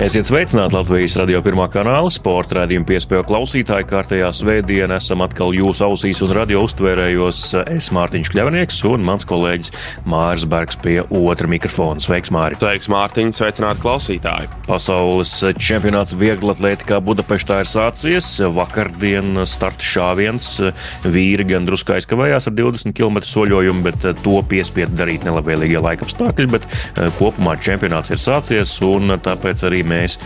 [0.00, 3.84] Esiet sveicināti Latvijas radio pirmā kanāla sporta raidījuma piespēļu klausītāji.
[3.90, 7.40] Kārtējā svētdienā esam atkal jūsu ausīs un radio uztvērējos.
[7.68, 9.74] Es Mārtiņš Kļavnieks un mans kolēģis
[10.08, 12.00] Mārs Bergs pie otra mikrofona.
[12.00, 12.56] Sveiks, Māri!
[12.56, 13.34] Sveiks, Mārtiņ!
[13.36, 14.48] Sveicināti klausītāji!
[14.64, 18.30] Pasaules čempionāts vieglatlētikā Budapeštā ir sācies.
[18.56, 20.48] Vakardien starta šāviens.
[21.04, 26.50] Vīri gan drusku aizkavējās ar 20 km soļojumu, bet to piespiedu darīt nelabvēlīgie laikapstākļi.
[26.56, 26.66] Bet
[27.20, 30.18] kopumā čempionāts ir sācies un tāpēc arī mēs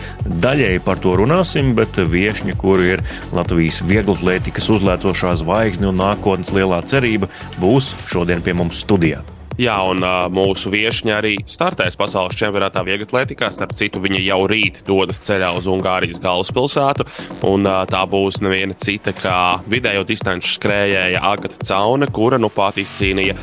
[0.45, 6.83] daļēji par to runāsim, bet viesņi, kuri ir Latvijas vieglatlētikas uzlēcošā zvaigzne un nākotnes lielā
[6.89, 9.23] cerība, būs šodien pie mums studijā.
[9.55, 13.47] Jā, un uh, mūsu viesiņa arī startēs pasaules čempionātā vieglatlētikā.
[13.55, 17.05] Starp citu, viņa jau rīt dodas ceļā uz Ungārijas galvaspilsētu.
[17.47, 19.37] Un, uh, tā būs neviena cita kā
[19.71, 23.37] vidējo distanču skrējēja Agata Caune, kura nu pat izcīnīja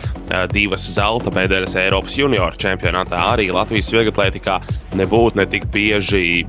[0.53, 3.21] divas zelta medaļas Eiropas junioru čempionātā.
[3.33, 4.59] Arī Latvijas vieglatlētikā
[4.99, 6.45] nebūtu ne tik bieži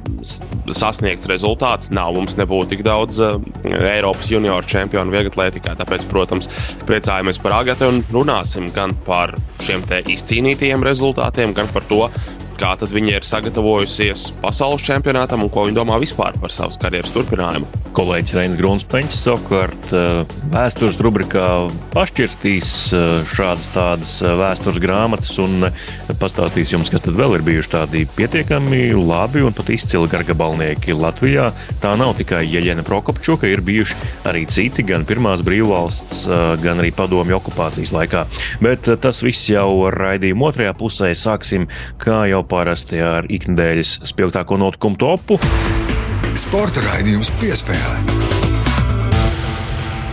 [0.74, 1.92] sasniegts rezultāts.
[1.94, 5.76] Nav mums nebūtu tik daudz uh, Eiropas junioru čempionu vieglatlētikā.
[5.80, 6.50] Tāpēc, protams,
[6.88, 12.08] priecājamies par Agatu un runāsim gan par šiem izcīnītajiem rezultātiem, gan par to,
[12.60, 17.84] kā viņa ir sagatavojusies pasaules čempionātam un ko viņa domā vispār par savas karjeras turpinājumu.
[17.94, 20.24] Kolēģis Reinis Grunsteins savukārt eh,
[20.54, 21.48] vēstures rubrikā
[21.94, 25.68] pašķirstīs eh, šādas tādas eh, vēstures grāmatas un
[26.18, 31.52] pastāstīs jums, kas tad vēl ir bijuši tādi pietiekami labi un pat izcili gargabalnieki Latvijā.
[31.84, 33.98] Tā nav tikai Jeļena Prokopčuka, ir bijuši
[34.30, 36.26] arī citi, gan pirmās brīvvalsts,
[36.64, 38.26] gan arī padomju okupācijas laikā.
[38.64, 41.70] Bet tas viss jau raidījuma otrajā pusē sāksim,
[42.02, 45.40] kā jau parasti ar ikdienas spilgtāko notikumu topu.
[46.34, 48.43] Sporta raidījums piespēlē.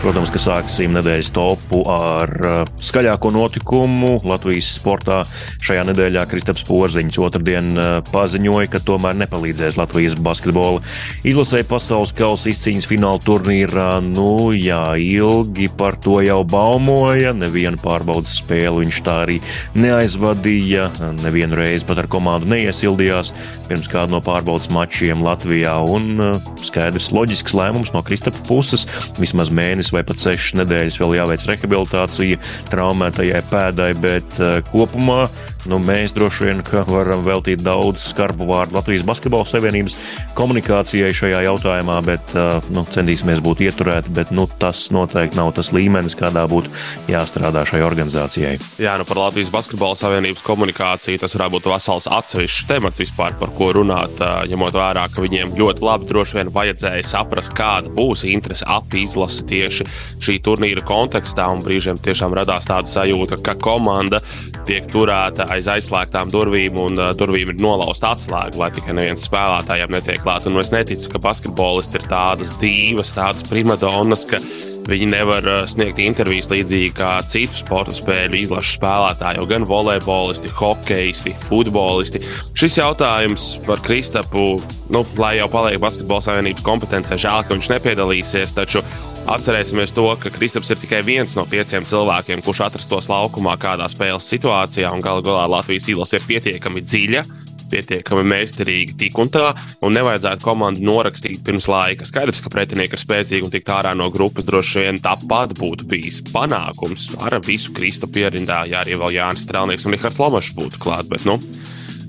[0.00, 5.18] Protams, ka sāksim nedēļas topu ar uh, skaļāko notikumu Latvijas sportā.
[5.60, 10.80] Šajā nedēļā Kristaps Porziņš otrdien uh, paziņoja, ka tomēr nepalīdzēs Latvijas basketbola
[11.28, 13.90] izlasē pasaules kausa izcīņas fināla turnīrā.
[14.06, 17.34] Nu, jā, ilgi par to jau baumoja.
[17.36, 19.36] Nevienu pārbaudas spēli viņš tā arī
[19.76, 20.88] neaizvadīja.
[21.20, 23.34] Nevienu reizi pat ar komandu neiesildījās
[23.68, 25.76] pirms kāda no pārbaudas mačiem Latvijā.
[25.92, 28.88] Un uh, skaidrs, loģisks lēmums no Kristapa puses
[29.20, 32.38] vismaz mēnesis mēnesis vai pat sešas nedēļas vēl jāveic rehabilitācija
[32.70, 35.28] traumētajai pēdai, bet uh, kopumā
[35.68, 39.96] nu, mēs droši vien varam veltīt daudz skarbu vārdu Latvijas Basketbola Savienības
[40.38, 44.12] komunikācijai šajā jautājumā, bet uh, nu, centīsimies būt ieturēti.
[44.16, 46.72] Bet nu, tas noteikti nav tas līmenis, kādā būtu
[47.10, 48.54] jāstrādā šai organizācijai.
[48.80, 53.52] Jā, nu par Latvijas Basketbola Savienības komunikāciju tas varētu būt vesels atsevišķs temats vispār, par
[53.58, 54.16] ko runāt.
[54.20, 58.94] Uh, ņemot vērā, ka viņiem ļoti labi droši vien vajadzēja saprast, kāda būs interese ap
[58.96, 59.88] izlasi tieši
[60.24, 61.50] šī turnīra kontekstā.
[61.52, 64.22] Un brīžiem tiešām radās tāda sajūta, ka komanda
[64.68, 69.94] tiek turēta aiz aizslēgtām durvīm, un uh, durvīm ir nolausta atslēga, lai tikai neviens spēlētājiem
[69.96, 70.48] netiek klāts.
[70.48, 74.40] Un es neticu, ka basketbolisti ir tādas divas, tādas primadonas, ka
[74.90, 81.34] viņi nevar sniegt intervijas līdzīgi kā citu sporta spēļu izlašu spēlētāji, jau gan volejbolisti, hokeisti,
[81.46, 82.22] futbolisti.
[82.58, 84.58] Šis jautājums par Kristapu,
[84.90, 88.56] nu, lai jau paliek Basketbola savienības kompetencē, žēl, ka viņš nepiedalīsies.
[88.56, 88.84] Taču
[89.30, 94.26] Atcerēsimies to, ka Kristaps ir tikai viens no pieciem cilvēkiem, kurš atrastos laukumā kādā spēles
[94.32, 97.24] situācijā, un galu galā Latvijas īlas ir pietiekami dziļa.
[97.70, 99.50] Pietiekami meistarīgi tik un tā,
[99.86, 102.06] un nevajadzētu komandu norakstīt pirms laika.
[102.08, 106.22] Skaidrs, ka pretinieki ir spēcīgi un tikt ārā no grupas droši vien tāpat būtu bijis
[106.32, 111.08] panākums ar visu Kristu pierindā, ja arī vēl Jānis Strēlnieks un Rihards Lomašs būtu klāt.
[111.10, 111.38] Bet, nu,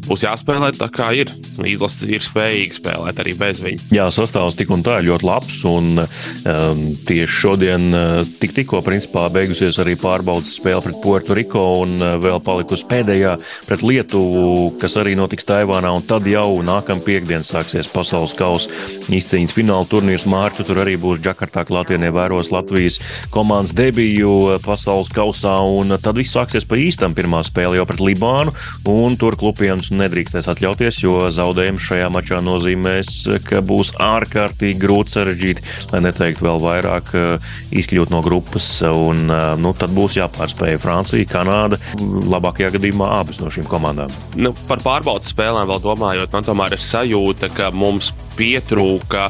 [0.07, 1.31] būs jāspēlē tā, kā ir.
[1.67, 3.89] Izlase ir spējīga spēlēt arī bez viņa.
[3.93, 5.59] Jā, sastāvs tik un tā ir ļoti labs.
[5.67, 11.97] Un, um, tieši šodien uh, tik, tikko principā, beigusies arī pārbaudas spēle pret Puerto-Riko un
[11.99, 13.35] uh, vēl palikusi pēdējā
[13.67, 15.93] pret Lietuvu, kas arī notiks Taivānā.
[16.07, 18.71] Tad jau nākamā piekdiena sāksies pasaules kausa
[19.11, 20.27] izcīņas fināla turnīrs.
[20.31, 23.01] Mārķu tur arī būs Džakartā klātienē vēros Latvijas
[23.33, 25.59] komandas debiju uh, pasaules kausā.
[25.61, 28.55] Un tad viss sāksies pa īstam pirmā spēle jau pret Libānu.
[28.89, 33.11] Un tur klupienas nedrīkstēs atļauties, jo zaudējums šajā mačā nozīmēs,
[33.47, 37.51] ka būs ārkārtīgi grūti sarežģīti, lai neteiktu vēl vairāk, eh,
[37.81, 38.67] izkļūt no grupas.
[38.87, 44.11] Un, eh, nu, tad būs jāpārspēj Francija, Kanāda, labākajā gadījumā abas no šīm komandām.
[44.35, 49.29] Nu, par pārbaudas spēlēm vēl domājot, man tomēr ir sajūta, ka mums pietrūka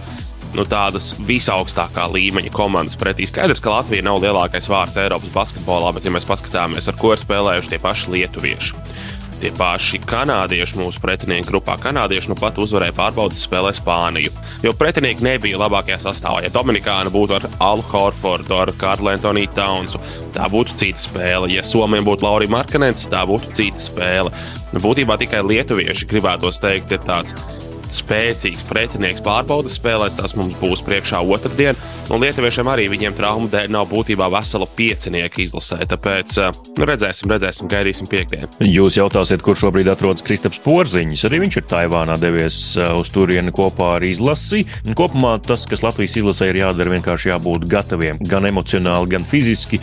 [0.57, 3.28] nu, tādas visaugstākā līmeņa komandas pretī.
[3.30, 7.22] Skaidrs, ka Latvija nav lielākais vārds Eiropas basketbolā, bet, ja mēs paskatāmies, ar ko ir
[7.22, 8.84] spēlējuši tie paši lietuvieši.
[9.42, 11.74] Tie paši kanādieši mūsu pretinieku grupā.
[11.82, 14.30] Kanādieši nu pat uzvarēja pārbaudas spēlē Spāniju.
[14.62, 16.44] Jo pretinieki nebija labākajā sastāvā.
[16.46, 20.02] Ja Dominikāna būtu ar Alu Horfordu, ar Karlu Antoniju Taunsu,
[20.36, 21.50] tā būtu cita spēle.
[21.56, 24.30] Ja Somijam būtu Laurija Markanens, tā būtu cita spēle.
[24.76, 27.34] Nu, būtībā tikai lietuvieši gribētos teikt, ir tāds
[27.96, 30.18] spēcīgs pretinieks pārbaudas spēlēs.
[30.20, 31.78] Tas mums būs priekšā otrdien.
[32.12, 35.78] Un lietuviešiem arī viņiem traumu dēļ nav būtībā vesela piecinieka izlasē.
[35.92, 38.50] Tāpēc eh, nu, redzēsim, redzēsim, gaidīsim piekdienu.
[38.68, 41.26] Jūs jautāsiet, kur šobrīd atrodas Kristaps Porziņš.
[41.30, 44.66] Arī viņš ir Taivānā devies eh, uz turieni kopā ar izlasi.
[44.98, 49.80] Kopumā tas, kas Latvijas izlasē ir jādara, vienkārši jābūt gataviem gan emocionāli, gan fiziski.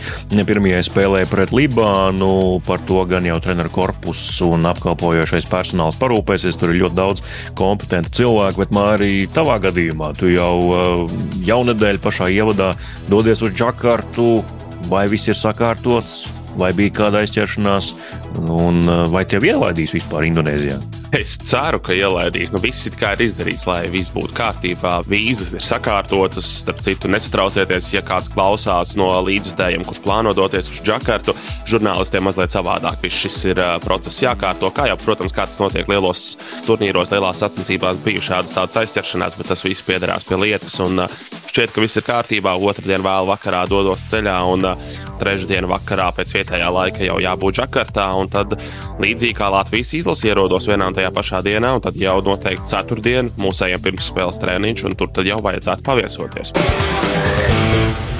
[0.49, 2.31] Pirmajai spēlē pret Libānu,
[2.65, 6.57] par to gan jau treneru korpus un apkalpojošais personāls parūpēsies.
[6.57, 7.25] Tur ir ļoti daudz
[7.57, 10.13] kompetenci kompetentu cilvēku, bet Mārī, tavā gadījumā.
[10.17, 11.09] Tu jau uh,
[11.43, 12.75] jaunadēļ pašā ievadā
[13.09, 14.43] dodies uz Džakartu,
[14.89, 17.93] vai viss ir sakārtots, vai bija kāda aizķeršanās,
[18.39, 20.79] un uh, vai tev ielaidīs vispār Indonēzijā?
[21.09, 22.51] Es ceru, ka ielaidīs.
[22.53, 22.93] Nu, viss ir
[23.25, 24.99] izdarīts, lai viss būtu kārtībā.
[25.09, 26.45] Vīzas ir sakārtotas.
[26.61, 31.33] Starp citu, nesatraucieties, ja kāds klausās no līdzjutējiem, kurš plāno doties uz Džakartu.
[31.71, 33.01] Žurnālistiem mazliet savādāk.
[33.01, 34.69] Viss šis ir uh, process jākārto.
[34.75, 36.35] Kā jau, protams, kā tas notiek lielos
[36.69, 40.77] turnīros, lielās sacensībās, bija šādas tādas aizķeršanās, bet tas viss piederās pie lietas.
[40.85, 41.19] Un, uh,
[41.49, 42.53] šķiet, ka viss ir kārtībā.
[42.53, 44.89] Otradien vēl vakarā dodos ceļā, un uh,
[45.19, 48.07] trešdien vakarā pēc vietējā laika jau jābūt Džakartā.
[48.29, 48.55] Tad
[49.01, 53.31] līdzīgi kā Latvijas izlase ierodos vienā un tajā pašā dienā, un tad jau noteikti ceturtdien
[53.39, 56.53] mūsējiem pirmsspēles treniņš, un tur jau vajadzētu paviesoties.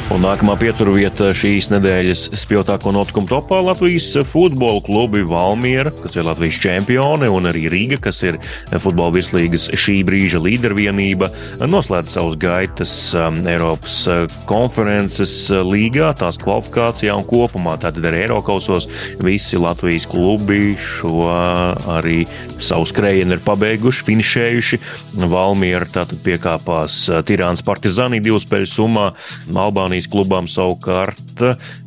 [0.09, 6.57] Un nākamā pieturvieta šīs nedēļas spilgtāko notikumu topā Latvijas futbola klubi Valmiera, kas ir Latvijas
[6.63, 8.39] čempioni, un arī Rīga, kas ir
[8.81, 11.29] futbola virslīgas šī brīža līdervienība,
[11.61, 17.77] noslēdz savus gaitas um, Eiropas uh, konferences uh, līgā, tās kvalifikācijā un kopumā.
[17.77, 18.89] Tātad arī Eiropausos
[19.21, 22.23] visi Latvijas klubi šo arī
[22.57, 24.81] savu skrējienu ir pabeiguši, finišējuši.
[25.29, 29.07] Valmiera tātad piekāpās uh, Tirānas Partizānī divu spēļu summā,
[29.53, 31.41] Albānijas Igaunijas klubām savukārt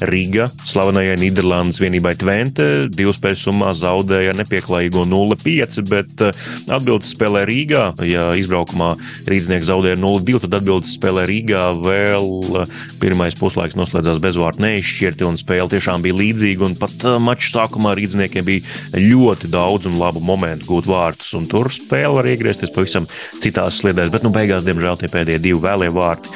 [0.09, 6.39] Riga, slavenajai Nīderlandes vienībai Tvente, divu spēļu summā zaudēja nepieklājīgo 0-5, bet eh,
[6.73, 7.85] atbildes spēlē Rīgā.
[8.09, 8.95] Ja izbraukumā
[9.29, 12.31] rīznieks zaudēja 0-2, tad atbildes spēlē Rīgā vēl
[12.63, 16.69] eh, pirmais puslaiks noslēdzās bezvārdu neizšķirti un spēle tiešām bija līdzīga.
[16.69, 21.49] Un pat eh, maču sākumā rīzniekiem bija ļoti daudz un labu momentu gūt vārdus, un
[21.51, 23.09] tur spēle var iegriezties pavisam
[23.41, 24.13] citās sliedēs.
[24.13, 26.33] Bet, nu, beigās, diemžēl, tie pēdējie divi vēlie vārti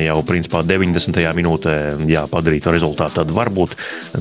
[0.00, 1.20] jau principā 90.
[1.36, 1.74] minūtē
[2.10, 3.76] jā, padarīja to rezultātu tādu varbūt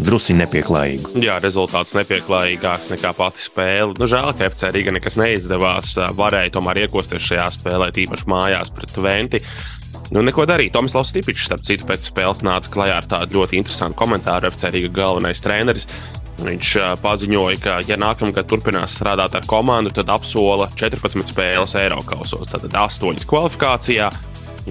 [0.05, 1.15] drusku nepieklājīgu.
[1.23, 3.97] Jā, rezultāts nepieklājīgāks nekā pati spēle.
[3.99, 5.95] Nu, žēl, ka FC Riga nekas neizdevās.
[6.17, 9.43] Varēja tomēr iekosties šajā spēlē, tīpaši mājās pret Venti.
[10.13, 10.73] Nu, neko darīt.
[10.73, 14.49] Tomislavs Stipičs, starp citu, pēc spēles nāca klajā ar tādu ļoti interesantu komentāru.
[14.49, 15.89] FC Riga galvenais treneris.
[16.39, 16.71] Viņš
[17.03, 22.63] paziņoja, ka, ja nākamgad turpinās strādāt ar komandu, tad apsola 14 spēles Eiropas kausos, tad
[22.71, 24.07] 8 kvalifikācijā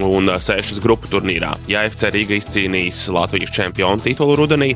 [0.05, 1.51] un 6 grupu turnīrā.
[1.71, 4.73] Ja FC Riga izcīnīs Latvijas čempionu titulu rudenī,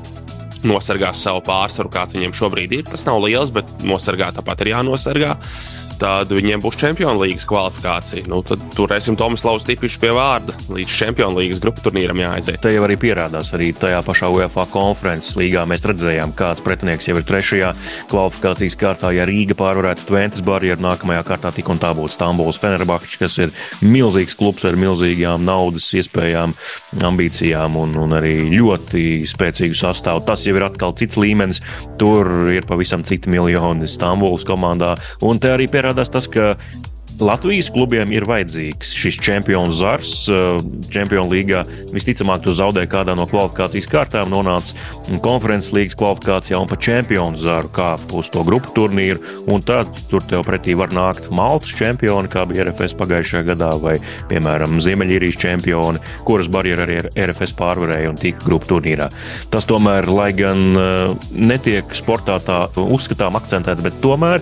[0.67, 2.83] nosargās savu pārsvaru, kāds viņiem šobrīd ir.
[2.87, 5.35] Tas nav liels, bet nosargāt tāpat ir jānosargā
[5.99, 8.27] tad viņiem būs Champions League kvalifikācija.
[8.31, 10.55] Nu, tad turēsim Tomaslavu Stipišu pie vārda.
[10.73, 12.59] Līdz Champions League grupu turnīram jāaiziet.
[12.63, 15.65] Te jau arī pierādās arī tajā pašā UEFA konferences līgā.
[15.69, 17.73] Mēs redzējām, kāds pretinieks jau ir trešajā
[18.11, 19.13] kvalifikācijas kārtā.
[19.15, 23.53] Ja Rīga pārvarētu Tventas barjeru, nākamajā kārtā tik un tā būtu Stambuls Fenerbahčs, kas ir
[23.85, 26.55] milzīgs klubs ar milzīgām naudas iespējām,
[27.03, 30.25] ambīcijām un, un arī ļoti spēcīgu sastāvu.
[30.27, 31.61] Tas jau ir atkal cits līmenis.
[32.01, 34.93] Tur ir pavisam citi miljoni Stambuls komandā.
[35.25, 36.55] Un te arī pierādās parādās tas, ka
[37.21, 40.25] Latvijas klubiem ir vajadzīgs šis čempionu zars.
[40.93, 41.61] Čempionu līgā
[41.93, 44.73] visticamāk, tu zaudēji kādā no kvalifikācijas kārtām, nonāca
[45.23, 49.21] konferences līgas kvalifikācijā un pa čempionu zaru kāp uz to grupu turnīru.
[49.53, 53.95] Un tad tur tev pretī var nākt Maltas čempioni, kā bija RFS pagājušajā gadā, vai,
[54.31, 59.11] piemēram, Ziemeļīrijas čempioni, kuras barjeru arī RFS pārvarēja un tika grupu turnīrā.
[59.53, 60.77] Tas tomēr, lai gan
[61.37, 64.41] netiek sportā tā uzskatām akcentēts, bet tomēr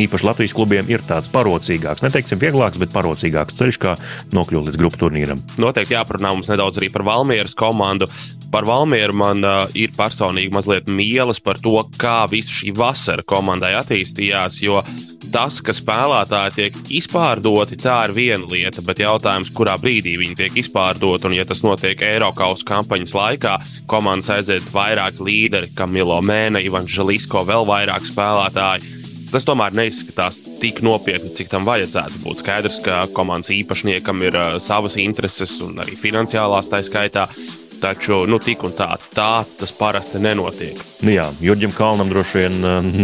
[0.00, 3.94] īpaši Latvijas klubiem ir tāds parocīgāks, neteiksim vieglāks, bet parocīgāks ceļš, kā
[4.36, 5.40] nokļūt līdz grupu turnīram.
[5.60, 8.08] Noteikti jāparunā mums nedaudz arī par Valmieras komandu.
[8.54, 13.72] Par Valmieru man uh, ir personīgi mazliet mīlas par to, kā visa šī vasara komandai
[13.80, 14.78] attīstījās, jo
[15.34, 20.58] tas, ka spēlētāji tiek izpārdoti, tā ir viena lieta, bet jautājums, kurā brīdī viņi tiek
[20.62, 23.56] izpārdoti, un ja tas notiek Eiropas kampaņas laikā,
[23.90, 29.03] komandas aiziet vairāk līderi, kā Milo Mēne, Ivans Žalisko, vēl vairāk spēlētāji
[29.34, 32.44] tas tomēr neizskatās tik nopietni, cik tam vajadzētu būt.
[32.44, 37.28] Skaidrs, ka komandas īpašniekam ir uh, savas intereses un arī finansiālās tā skaitā.
[37.84, 40.78] Taču, nu, tik un tā, tā tas parasti nenotiek.
[41.04, 42.54] Nu jā, Jurģim Kalnam droši vien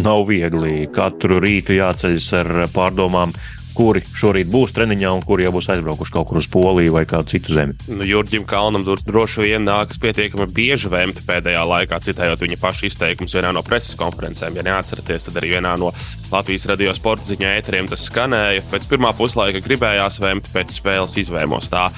[0.06, 0.86] nav viegli.
[0.94, 3.34] Katru rītu jāceļas ar pārdomām,
[3.76, 7.30] kuri šorīt būs treniņā un kuri jau būs aizbraukuši kaut kur uz Poliju vai kādu
[7.32, 7.76] citu zemi.
[7.90, 13.36] Nu, Jurģim Kalnam droši vien nākas pietiekami bieži vēmti pēdējā laikā, citējot viņa paša izteikumus
[13.38, 14.58] vienā no preses konferencēm.
[14.58, 15.92] Ja neatceraties, tad arī vienā no
[16.30, 18.64] Latvijas radio sporta ziņā ēteriem tas skanēja.
[18.70, 21.88] Pēc pirmā puslaika gribējās vēmt, pēc spēles izvēmos tā.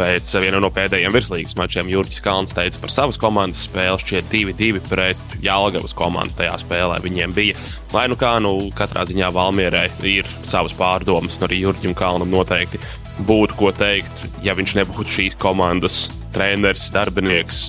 [0.00, 4.00] Pēc viena no pēdējiem virslīgas mačiem Jurģis Kalns teica par savas komandas spēli.
[4.00, 7.58] Šķiet, 2-2 pret Jālgavas komandu tajā spēlē viņiem bija.
[7.92, 12.80] Lai nu kā, nu katrā ziņā Valmierai ir savas pārdomas, un arī Jurģim Kalnam noteikti
[13.28, 17.66] būtu ko teikt, ja viņš nebūtu šīs komandas treneris, darbinieks.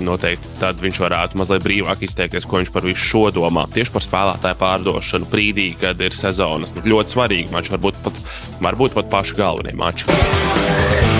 [0.00, 3.66] Noteikti tad viņš varētu mazliet brīvāk izteikties, ko viņš par visu šo domā.
[3.76, 8.24] Tieši par spēlētāju pārdošanu brīdī, kad ir sezonas nu, ļoti svarīgi mači, varbūt pat,
[8.64, 11.15] varbūt pat paši galvenie mači.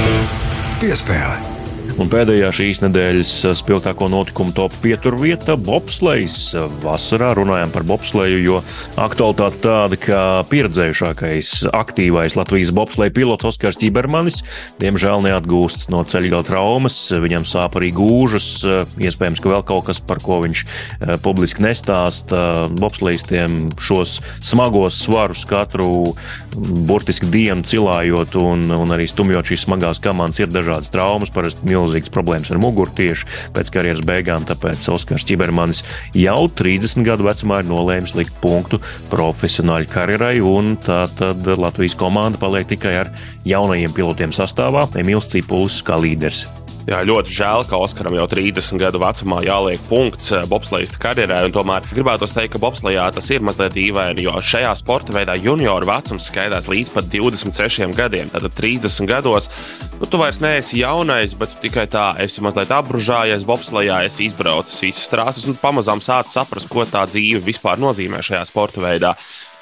[0.77, 1.56] Piespēle.
[1.97, 6.53] Un pēdējā šīs nedēļas spilgtāko notikumu top 5 vieta- bobslēgs.
[6.83, 8.59] Vasarā runājām par bobslēju, jo
[9.01, 14.43] aktualitāte tāda, ka pieredzējušākais aktīvais Latvijas bobslēja pilots Oskars Čibermanis
[14.79, 16.99] diemžēl neatgūstas no ceļgala traumas.
[17.11, 18.61] Viņam sāp arī gūžas,
[19.01, 22.69] iespējams, ka vēl kaut kas, par ko viņš eh, publiski nestāsta.
[22.77, 26.13] Bobslēgstiem šos smagos svarus katru
[26.57, 32.13] burtiski dienu cilājot un, un arī stumjot šīs smagās komandas ir dažādas traumas, parasti milzīgas
[32.13, 34.47] problēmas ar muguru tieši pēc karjeras beigām.
[34.49, 35.85] Tāpēc Oskars Čibermanis
[36.17, 42.41] jau 30 gadu vecumā ir nolēmis likt punktu profesionāļu karjerai, un tā tad Latvijas komanda
[42.43, 43.15] paliek tikai ar
[43.47, 46.66] jaunajiem pilotiem sastāvā- Emīls Cipulis kā līderis.
[46.87, 51.41] Jā, ļoti žēl, ka Oskaram jau 30 gadu vecumā jāliek punkts eh, bobslejas karjerē.
[51.51, 56.29] Tomēr gribētu teikt, ka bobslejā tas ir mazliet dīvaini, jo šajā sporta veidā junioru vecums
[56.31, 58.31] skaitās līdz pat 26 gadiem.
[58.31, 59.51] Tātad 30 gados
[59.99, 65.11] nu, tu vairs neesi jaunais, bet tikai tā esi mazliet apbružājies bobslejā, esi izbraucis visas
[65.11, 69.17] trases un pamazām sācis saprast, ko tā dzīve vispār nozīmē šajā sporta veidā.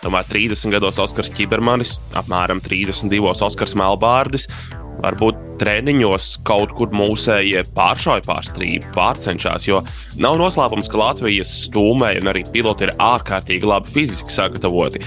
[0.04, 4.50] Tomēr 30 gados Oskars Čibermanis, apmēram 32 Oskars Melbārdis
[5.02, 9.68] varbūt treniņos kaut kur mūsējie pāršauja pārstrīdu, pārcenšas.
[9.68, 9.82] Jo
[10.22, 15.02] nav noslēpums, ka Latvijas stūmēji un arī piloti ir ārkārtīgi labi fiziski sagatavoti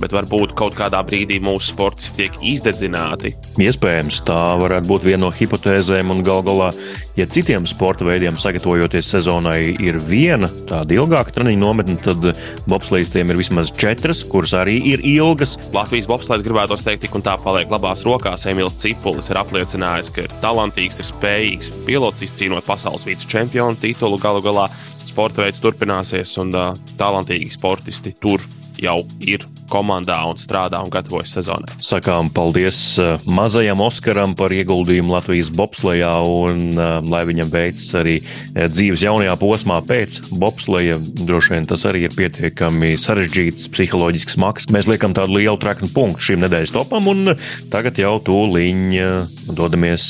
[0.00, 3.32] bet varbūt kaut kādā brīdī mūsu sportisti tiek izdedzināti.
[3.62, 6.70] Iespējams, tā varētu būt viena no hipotēzēm, un gal galā,
[7.16, 12.30] ja citiem sporta veidiem sagatavojoties sezonai ir viena tāda ilgāka treniņa nometne, tad
[12.70, 15.56] bobslēgstiem ir vismaz četras, kuras arī ir ilgas.
[15.74, 18.46] Latvijas bobslēgs gribētu teikt, tik un tā paliek labās rokās.
[18.50, 24.20] Emīls Cipulis ir apliecinājis, ka ir talantīgs, ir spējīgs pilots izcīnot pasaules vice čempionu titulu
[24.22, 24.68] galu galā.
[25.06, 28.44] Sporta veids turpināsies, un uh, talantīgi sportisti tur
[28.82, 31.76] jau ir komandā un strādā un gatavojas sezonai.
[31.84, 38.18] Sakām paldies uh, mazajam Oskaram par ieguldījumu Latvijas bobslejā un uh, lai viņam veicas arī
[38.22, 40.98] uh, dzīves jaunajā posmā pēc bobsleja.
[41.22, 44.70] Droši vien tas arī ir pietiekami sarežģīts psiholoģisks maks.
[44.74, 47.34] Mēs liekam tādu lielu treknu punktu šim nedēļas topam un
[47.72, 48.84] tagad jau tūliņ
[49.56, 50.06] dodamies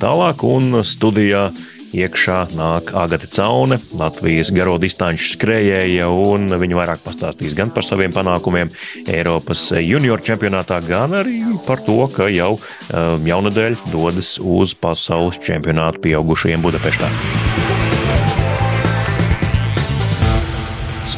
[0.00, 1.48] tālāk un studijā
[1.96, 8.14] Iekšā nāk Agate Caune, Latvijas garo distanču skrejēja, un viņa vairāk pastāstīs gan par saviem
[8.14, 8.70] panākumiem
[9.10, 16.06] Eiropas junioru čempionātā, gan arī par to, ka jau um, jaunadēļ dodas uz pasaules čempionātu
[16.06, 17.10] pieaugušajiem Budapeštā.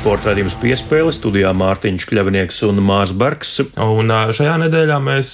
[0.03, 3.53] Sporta raidījums piespēle studijā Mārtiņš Kļavnieks un Mārs Bergs.
[3.79, 5.29] Un šajā nedēļā mēs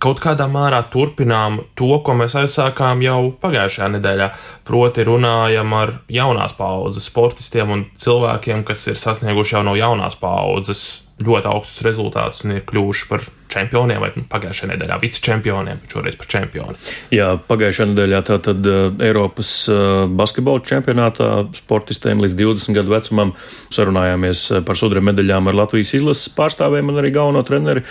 [0.00, 4.30] kaut kādā mērā turpinām to, ko mēs aizsākām jau pagājušajā nedēļā.
[4.64, 11.03] Proti, runājam ar jaunās paudzes sportistiem un cilvēkiem, kas ir sasnieguši jau no jaunās paudzes
[11.22, 13.22] ļoti augstus rezultātus un ir kļuvuši par
[13.54, 16.76] čempioniem, vai pagājušajā nedēļā vicečempioniem, bet šoreiz par čempioni.
[17.14, 23.34] Jā, pagājušajā nedēļā tātad uh, Eiropas uh, basketbola čempionātā sportistiem līdz 20 gadu vecumam
[23.74, 27.84] sarunājāmies uh, par sudraba medaļām ar Latvijas izlases pārstāvēm un arī galveno treneri.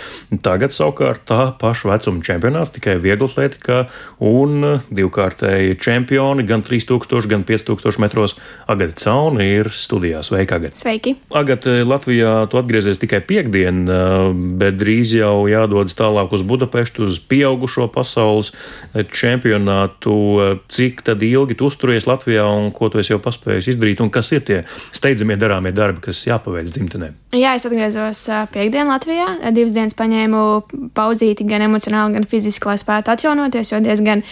[0.44, 3.86] Tagad savukārt tā paša vecuma čempionāts, tikai viegla atletika
[4.20, 8.36] un divkārtēji čempioni gan 3000, gan 5000 metros.
[8.68, 10.20] Agata Cauna ir studijā.
[10.26, 10.76] Sveika, Agata!
[10.82, 11.16] Sveiki!
[11.34, 13.84] Agata, Latvijā tu atgriezies tikai piekdien,
[14.58, 18.52] bet drīz jau jādodas tālāk uz Budapeštu, uz pieaugušo pasaules
[18.94, 20.16] čempionātu.
[20.68, 24.44] Cik ilgi tu uzturies Latvijā un ko tu esi jau paspējis izdarīt, un kas ir
[24.46, 24.62] tie
[24.94, 27.12] steidzamie darāmie darbi, kas jāpaveic dzimtenē?
[27.34, 28.20] Jā, es atgriezos
[28.54, 29.26] piekdienā Latvijā.
[29.54, 30.42] Divas dienas paņēmu
[30.94, 34.22] pauzīti gan emocionāli gan fiziski, lai spētu atjaunoties, jo diezgan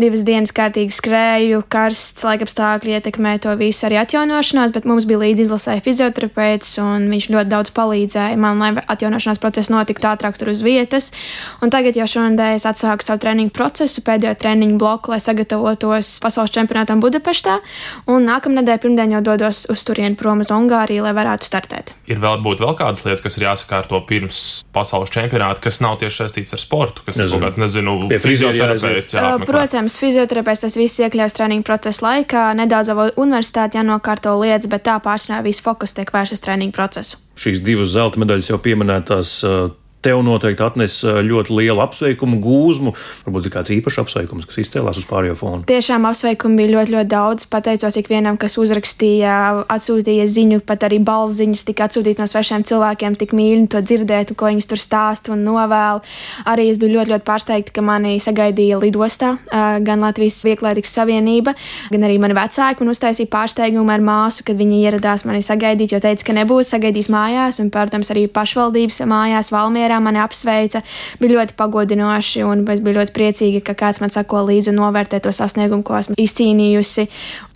[0.00, 5.46] divas dienas kārtīgi skrēju, karsts, laikapstākļi ietekmē to visu arī atjaunošanās, bet mums bija līdzi
[5.46, 10.62] izlasēja fizioterapeits, un viņš ļoti daudz palīdzēja man, lai atjaunošanās process notiktu ātrāk tur uz
[10.66, 11.12] vietas.
[11.62, 16.54] Un tagad jau šonadēļ es atsāku savu treniņu procesu, pēdējo treniņu bloku, lai sagatavotos pasaules
[16.54, 17.58] čempionātam Budapeštā,
[18.10, 21.94] un nākamnedēļ pirmdien jau dodos uz turieni prom uz Ungāriju, lai varētu startēt.
[22.10, 24.42] Ir vēl, vēl kādas lietas, kas ir jāsakārto pirms
[24.74, 27.28] pasaules čempionāta, kas nav tieši saistīts ar sportu, kas nezinu.
[27.28, 29.16] ir kaut kāds, nezinu, fizioterapeits.
[29.16, 34.98] Jā, Protams, fizioterapeits tas viss iekļauts treniņu procesa laikā, nedaudz universitātē jānokārto lietas, bet tā
[35.02, 37.25] pārsvarā viss fokus tiek vērsts uz treniņu procesu.
[37.36, 39.38] Šīs divas zelta medaļas jau pieminētās.
[40.06, 42.92] Tev noteikti atnes ļoti lielu apsveikumu gūzmu.
[43.26, 45.64] Varbūt ir kāds īpašs apsveikums, kas izcēlās uz pārējo fonu.
[45.66, 47.48] Tiešām apsveikumu bija ļoti, ļoti daudz.
[47.50, 53.16] Pateicos ikvienam, kas uzrakstīja, atsūtīja ziņu, pat arī balss ziņas tika atsūtītas no svešiem cilvēkiem.
[53.18, 56.02] Tik mīļi to dzirdēt, ko viņi tur stāsta un novēl.
[56.46, 61.56] Arī es biju ļoti, ļoti pārsteigta, ka mani sagaidīja lidostā gan Latvijas Vieglaitīgas Savienība,
[61.90, 66.00] gan arī mani vecāki man uztaisīja pārsteigumu ar māsu, kad viņi ieradās mani sagaidīt, jo
[66.04, 70.82] teica, ka nebūs sagaidījis mājās, un, protams, arī pašvaldības mājās Valmierā Instagram mani apsveica.
[71.20, 75.20] Bija ļoti pagodinoši, un es biju ļoti priecīga, ka kāds man sako līdzi un novērtē
[75.20, 77.06] to sasniegumu, ko esmu izcīnījusi.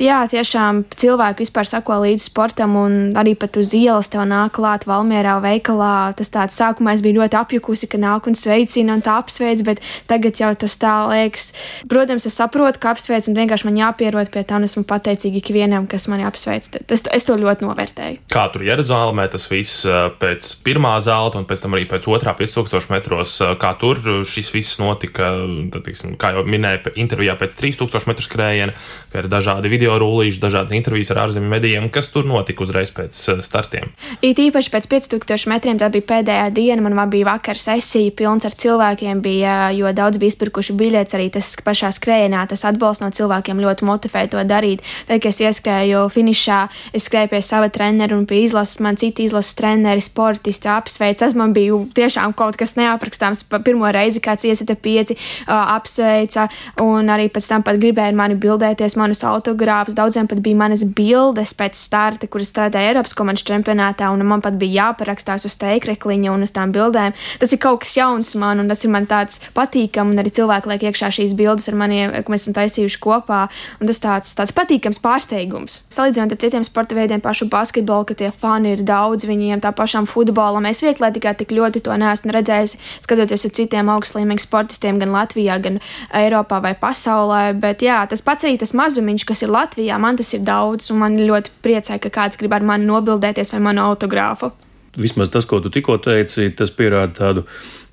[0.00, 4.86] Jā, tiešām cilvēki vispār sako līdzi sportam, un arī pat uz ielas tev nāk klāt
[4.88, 6.14] Valmierā veikalā.
[6.16, 9.84] Tas tāds sākumā es biju ļoti apjukusi, ka nāk un sveicina un tā apsveic, bet
[10.10, 11.52] tagad jau tas tā liekas.
[11.90, 15.88] Protams, es saprotu, ka apsveic, un vienkārši man jāpierod pie tā, un esmu pateicīga ikvienam,
[15.90, 16.80] kas mani apsveic.
[16.90, 18.24] Es, es to ļoti novērtēju.
[18.32, 19.84] Kā tur Jeruzalemē tas viss
[20.20, 24.52] pēc pirmā zelta un pēc tam arī pēc otrā otrā 5000 metros, kā tur šis
[24.52, 25.32] viss notika.
[25.72, 28.74] Tad, tiksim, kā jau minēju, intervijā pēc 3000 metru skrējiena,
[29.12, 31.88] ka ir dažādi video rullīši, dažādas intervijas ar ārzemju medijiem.
[31.92, 33.90] Kas tur notika uzreiz pēc startiem?
[34.20, 38.56] It īpaši pēc 5000 metriem, tā bija pēdējā diena, man bija vakar sesija, pilns ar
[38.60, 43.62] cilvēkiem, bija, jo daudz bija izpirkuši biļetes, arī tas pašā skrējienā, tas atbalsts no cilvēkiem
[43.64, 44.84] ļoti motivē to darīt.
[45.08, 46.60] Tad, kad es ieskrēju finišā,
[46.96, 51.18] es skrēju pie sava trenera un pie izlases, man citi izlases treneri, sportisti apsveic.
[51.20, 53.44] Tas man bija tiešām tiešām kaut kas neaprakstāms.
[53.64, 56.48] Pirmo reizi kāds iesita pieci, uh, apsveica,
[56.82, 59.96] un arī pēc tam pat gribēja ar mani bildēties, manus autogrāfus.
[59.98, 64.58] Daudziem pat bija manas bildes pēc starta, kuras strādāja Eiropas komandas čempionātā, un man pat
[64.60, 67.14] bija jāparakstās uz teikrekliņa un uz tām bildēm.
[67.40, 70.72] Tas ir kaut kas jauns man, un tas ir man tāds patīkams, un arī cilvēki
[70.72, 73.44] liek iekšā šīs bildes ar maniem, ko mēs esam taisījuši kopā,
[73.80, 75.80] un tas tāds, tāds patīkams pārsteigums.
[75.92, 80.08] Salīdzinot ar citiem sporta veidiem, pašu basketbolu, ka tie fani ir daudz, viņiem tā pašām
[80.10, 85.12] futbolam, mēs vieglāk tikai tik ļoti to neesmu redzējusi, skatoties uz citiem augstlīmeņa sportistiem gan
[85.14, 85.80] Latvijā, gan
[86.16, 87.42] Eiropā vai pasaulē.
[87.60, 91.04] Bet jā, tas pats arī tas mazumiņš, kas ir Latvijā, man tas ir daudz, un
[91.04, 94.52] man ļoti priecē, ka kāds grib ar mani nobildēties vai manu autogrāfu.
[94.98, 97.44] Vismaz tas, ko tu tikko teici, tas pierāda tādu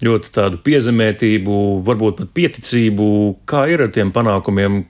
[0.02, 3.08] ļoti tādu piezemētību, varbūt pat pieticību,
[3.50, 4.84] kā ir ar tiem panākumiem.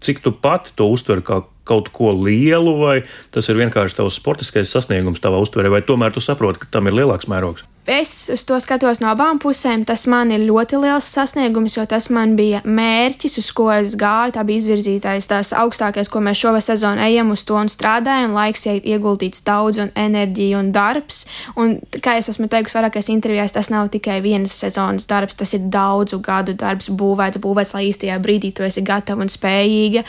[0.00, 2.96] Cik tu pati to uztver kā kaut ko lielu, vai
[3.34, 6.96] tas ir vienkārši tavs sportiskais sasniegums tavā uztverē, vai tomēr tu saproti, ka tam ir
[7.02, 7.66] lielāks mērogs?
[7.90, 9.82] Es uz to skatos no abām pusēm.
[9.82, 14.36] Tas man ir ļoti liels sasniegums, jo tas man bija mērķis, uz ko es gāju.
[14.36, 18.36] Tā bija izvirzītais, tās augstākais, ko mēs šovasar sezonā ejam uz to un strādājam.
[18.36, 21.24] Laiks ir ieguldīts daudz, un enerģija un darbs.
[21.58, 25.66] Un, kā jau esmu teikusi vairākās intervijās, tas nav tikai vienas sezonas darbs, tas ir
[25.74, 30.04] daudzu gadu darbs, būvēts, būvēts, lai īstajā brīdī tu esi gatava un spējīga.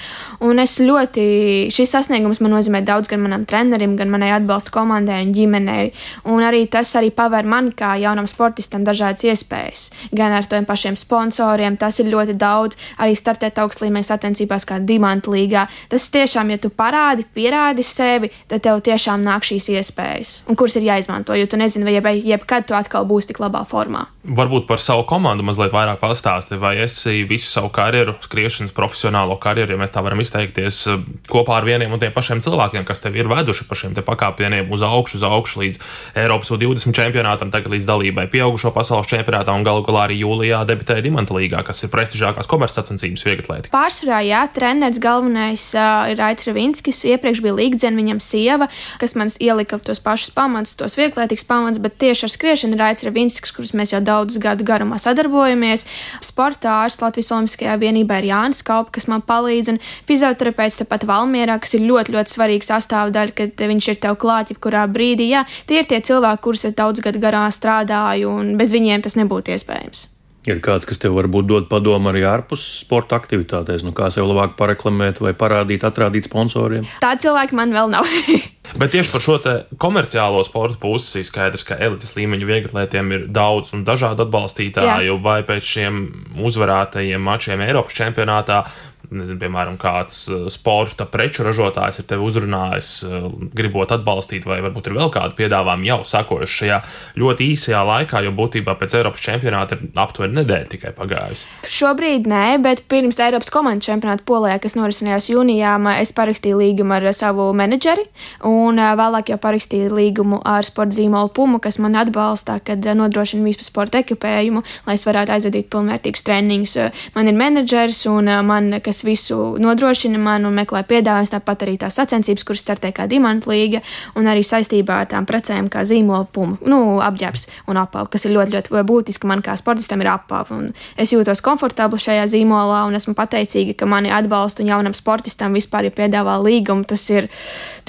[0.45, 1.25] Un es ļoti,
[1.73, 5.89] šis sasniegums man nozīmē daudz gan manam trenerim, gan manai atbalsta komandai un ģimenei.
[6.29, 9.91] Un arī tas arī paver man man kā jaunam sportistam dažādas iespējas.
[10.11, 15.31] Gan ar tiem pašiem sponsoriem, tas ir ļoti daudz, arī startēt augstlīmeņa sacensībās, kā Dimanta
[15.31, 15.67] līgā.
[15.89, 20.75] Tas tiešām, ja tu parādi, pierādi sevi, tad tev tiešām nāk šīs iespējas, un kuras
[20.75, 24.07] ir jāizmanto, jo tu nezini, vai jeb, jebkad tu atkal būsi tik labā formā.
[24.21, 29.73] Varbūt par savu komandu mazliet vairāk pastāsti, vai esi visu savu karjeru, skriešanas profesionālo karjeru,
[29.73, 30.83] ja mēs tā varam izteikties,
[31.31, 34.85] kopā ar vieniem un tiem pašiem cilvēkiem, kas tevi ir veduši pa šiem pakāpieniem uz
[34.85, 35.81] augšu, uz augšu līdz
[36.21, 41.03] Eiropas U20 čempionātam tagad līdz dalībai pieaugušo pasaules čempionātā un galu galā arī jūlijā debitēja
[41.05, 43.71] Dimanta līgā, kas ir prestižākās komercsacensības vieglatlētī.
[43.73, 48.69] Pārsvarā, jā, treneris galvenais uh, ir Aits Ravinskis, iepriekš bija līgdzena viņam sieva,
[49.01, 53.05] kas man ielika tos pašus pamatus, tos vieglatlētīgus pamatus, bet tieši ar skriešanu ir Aits
[53.07, 55.85] Ravinskis, kurus mēs jau daudzus gadu garumā sadarbojamies.
[56.25, 61.57] Sportā ārsts Latvijas Olimpiskajā vienībā ir Jānis Kaupa, kas man palīdz, un fizioterapeits tepat Valmierā,
[61.61, 65.31] kas ir ļoti, ļoti svarīga sastāvdaļa, kad viņš ir tev klāt jebkurā brīdī.
[65.31, 69.17] Jā, tie ir tie cilvēki, kurus es daudz gadu garā strādāju, un bez viņiem tas
[69.19, 70.09] nebūtu iespējams.
[70.49, 74.55] Ir kāds, kas tev varbūt dod padomu arī ārpus sporta aktivitātēs, nu kā sev labāk
[74.57, 76.87] pareklamēt vai parādīt, atrādīt sponsoriem?
[77.03, 78.09] Tādi cilvēki man vēl nav.
[78.81, 79.37] Bet tieši par šo
[79.81, 85.19] komerciālo sporta pusi skaidrs, ka elites līmeņa vieglatlētiem ir daudz un dažādu atbalstītāju, Jā.
[85.21, 86.01] vai pēc šiem
[86.41, 88.63] uzvarētajiem mačiem Eiropas čempionātā
[89.11, 94.87] nezinu, piemēram, kāds eh, sporta preču ražotājs ir tevi uzrunājis, eh, gribot atbalstīt, vai varbūt
[94.89, 96.79] ir vēl kādi piedāvājumi jau sakojuši šajā
[97.19, 101.47] ļoti īsajā laikā, jo būtībā pēc Eiropas čempionāta ir aptuveni nedēļa tikai pagājusi.
[101.67, 107.09] Šobrīd nē, bet pirms Eiropas komandas čempionāta Polijā, kas norisinājās jūnijā, es parakstīju līgumu ar
[107.17, 108.07] savu menedžeri,
[108.47, 113.45] un eh, vēlāk jau parakstīju līgumu ar sporta zīmolu Pumu, kas man atbalsta, kad nodrošina
[113.47, 116.77] visu sporta ekipējumu, lai es varētu aizvadīt pilnvērtīgus treniņus.
[117.15, 121.77] Man ir menedžers un man, kas kas visu nodrošina man un meklē piedāvājumus, tāpat arī
[121.81, 123.81] tās sacensības, kuras startē kā dimanta līga,
[124.15, 128.35] un arī saistībā ar tām precēm, kā zīmola puma, nu, apģērbs un apava, kas ir
[128.35, 130.61] ļoti, ļoti būtiski man kā sportistam ir apava.
[130.97, 135.89] Es jūtos komfortabli šajā zīmolā un esmu pateicīga, ka mani atbalsta un jaunam sportistam vispār
[135.89, 136.85] ir piedāvā līgumu.
[136.85, 137.31] Tas ir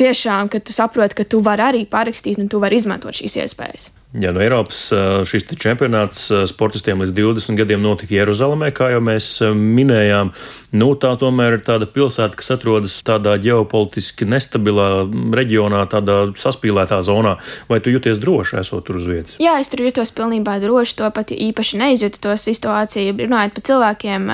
[0.00, 3.92] tiešām, ka tu saproti, ka tu vari arī parakstīt un tu vari izmantot šīs iespējas.
[4.12, 4.90] Jā, no Eiropas
[5.24, 10.34] šis čempionāts sportistiem līdz 20 gadiem notika Jeruzalemē, kā jau mēs minējām.
[10.72, 15.04] Nu, tā tomēr ir tāda pilsēta, kas atrodas tādā ģeopolitiski nestabilā
[15.36, 17.34] reģionā, tādā saspīlētā zonā.
[17.68, 19.34] Vai tu jūties droši, esot tur uz vietas?
[19.40, 20.96] Jā, es tur jutos pilnībā droši.
[21.00, 23.16] To pat īpaši neizjūtu to situāciju.
[23.20, 24.28] Runājot par cilvēkiem,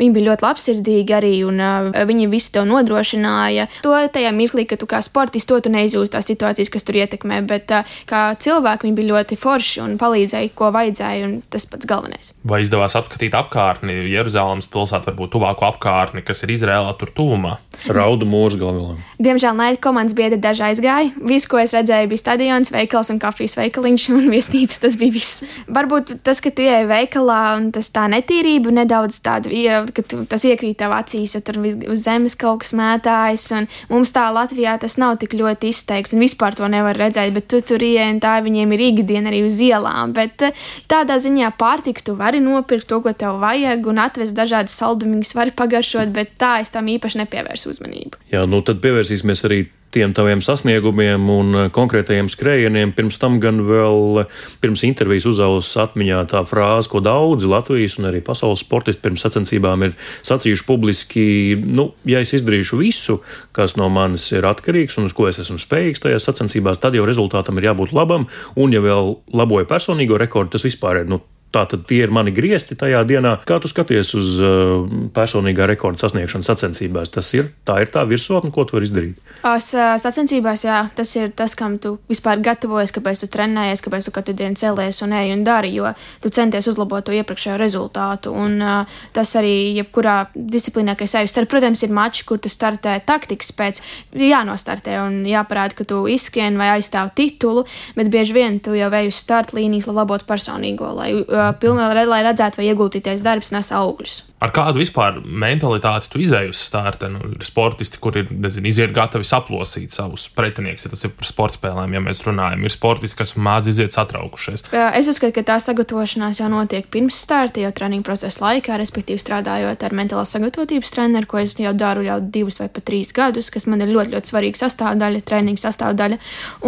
[0.00, 1.60] viņi bija ļoti labsirdīgi arī, un
[2.08, 3.68] viņi visu to nodrošināja.
[3.84, 7.42] To tajā mirklī, ka tu kā sportists to tu neizjūti tās situācijas, kas tur ietekmē,
[7.48, 7.68] bet
[8.08, 12.32] kā cilvēki viņi bija ļoti ļoti forši un palīdzēja, ko vajadzēja, un tas pats galvenais.
[12.48, 17.56] Vai izdevās apskatīt apkārtni, Jeruzalemes pilsētu, varbūt tuvāko apkārtni, kas ir Izrēlā, tur tuvumā?
[17.92, 18.96] Raudu mūrs galvā.
[19.22, 21.12] Diemžēl nē, komandas biedri daži aizgāja.
[21.22, 24.80] Viss, ko es redzēju, bija stadions, veikals un kafijas veikaliņš un viesnīca.
[24.84, 25.42] Tas bija viss.
[25.72, 29.50] Varbūt tas, ka tu ieej veikalā un tas tā netīrība nedaudz tāda,
[29.94, 33.48] ka tu, tas iekrīt tev acīs, ja tur uz zemes kaut kas mētājas.
[33.92, 37.62] Mums tā Latvijā tas nav tik ļoti izteikts un vispār to nevar redzēt, bet tu
[37.66, 40.14] tur ieej un tā viņiem ir ikdiena ikdiena arī uz ielām.
[40.16, 40.56] Bet eh,
[40.90, 45.54] tādā ziņā pārtiku tu vari nopirkt to, ko tev vajag, un atvest dažādas saldumiņas, vari
[45.56, 48.24] pagaršot, bet tā es tam īpaši nepievērsu uzmanību.
[48.32, 52.94] Jā, nu tad pievērsīsimies arī tiem taviem sasniegumiem un eh, konkrētajiem skrējieniem.
[52.96, 58.08] Pirms tam gan vēl eh, pirms intervijas uzaugs atmiņā tā frāze, ko daudzi Latvijas un
[58.10, 59.96] arī pasaules sportisti pirms sacensībām ir
[60.28, 61.26] sacījuši publiski.
[61.62, 63.20] Nu, ja es izdarīšu visu,
[63.56, 67.06] kas no manis ir atkarīgs un uz ko es esmu spējīgs tajās sacensībās, tad jau
[67.08, 68.28] rezultātam ir jābūt labam.
[68.56, 72.76] Un, ja vēl laboju personīgo rekordu, tas vispār ir nu, Tātad tie ir mani griezti
[72.78, 73.34] tajā dienā.
[73.48, 77.10] Kā tu skaties uz uh, personīgā rekorda sasniegšanu sacensībās?
[77.12, 79.18] Tas ir tā, ir tā virsotne, ko tu vari izdarīt.
[79.42, 84.08] Es, uh, sacensībās, jā, tas ir tas, kam tu vispār gatavojies, kāpēc tu trenējies, kāpēc
[84.08, 85.92] tu katru dienu cēlies un ej un dari, jo
[86.24, 88.32] tu centies uzlabot to iepriekšējo rezultātu.
[88.32, 92.96] Un uh, tas arī, jebkurā disciplīnā, kas eju starp, protams, ir mači, kur tu startē
[93.04, 93.82] taktikas pēc,
[94.16, 97.66] ir jānostartē un jāparāda, ka tu izskrien vai aizstāv titulu,
[97.98, 102.22] bet bieži vien tu jau ej uz startlīnijas, lai labotu personīgo, lai uh, pilnīgi, lai
[102.26, 104.20] redzētu, vai ieguldītais darbs nes augļus.
[104.42, 107.06] Ar kādu vispār mentalitāti tu izēji uz starta?
[107.12, 111.58] Nu, ir sportisti, kuri nezinu, iziet gatavi saplosīt savus pretiniekus, ja tas ir par sporta
[111.60, 112.64] spēlēm, ja mēs runājam.
[112.66, 114.64] Ir sportisti, kas mācās iziet satraukušies.
[114.98, 119.84] Es uzskatu, ka tā sagatavošanās jau notiek pirms starta, jau treniņa procesa laikā, respektīvi strādājot
[119.86, 123.68] ar mentālās sagatavotības treneru, ko es jau daru jau divus vai pat trīs gadus, kas
[123.70, 126.18] man ir ļoti, ļoti svarīga sastāvdaļa, treniņa sastāvdaļa.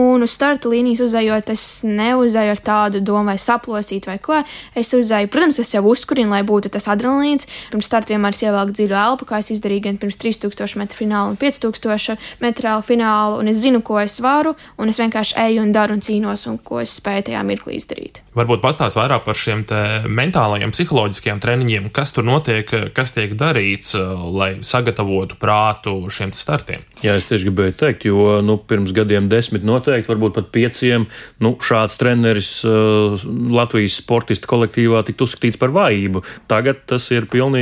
[0.05, 4.45] Un uz starta līnijas uzējot, es neuzēju ar tādu domu, vai saplosīt vai ko.
[4.79, 8.99] Es uzēju, protams, es sev uzkurinu, lai būtu tas adrenalīns Pirms starta vienmēr ievelku dziļu
[8.99, 13.61] elpu, kā es izdarīju gan pirms 3000 metru fināla un 5000 metru fināla, un es
[13.63, 16.95] zinu, ko es varu, un es vienkārši eju un daru un cīnos, un ko es
[16.99, 18.21] spēju tajā mirklī izdarīt.
[18.35, 19.63] Varbūt pastāst vairāk par šiem
[20.11, 23.95] mentālajiem, psiholoģiskiem treniņiem, kas tur notiek, kas tiek darīts,
[24.35, 26.83] lai sagatavotu prātu šiem startiem.
[27.05, 31.07] Jā, es tieši gribēju teikt, jo nu, pirms gadiem desmit noteikti, varbūt pat pieciem,
[31.45, 33.23] nu, šāds treneris uh,
[33.55, 36.25] Latvijas sportistu kolektīvā tiktu uzskatīts par vājību.
[36.51, 37.54] Tagad tas ir pilnīgi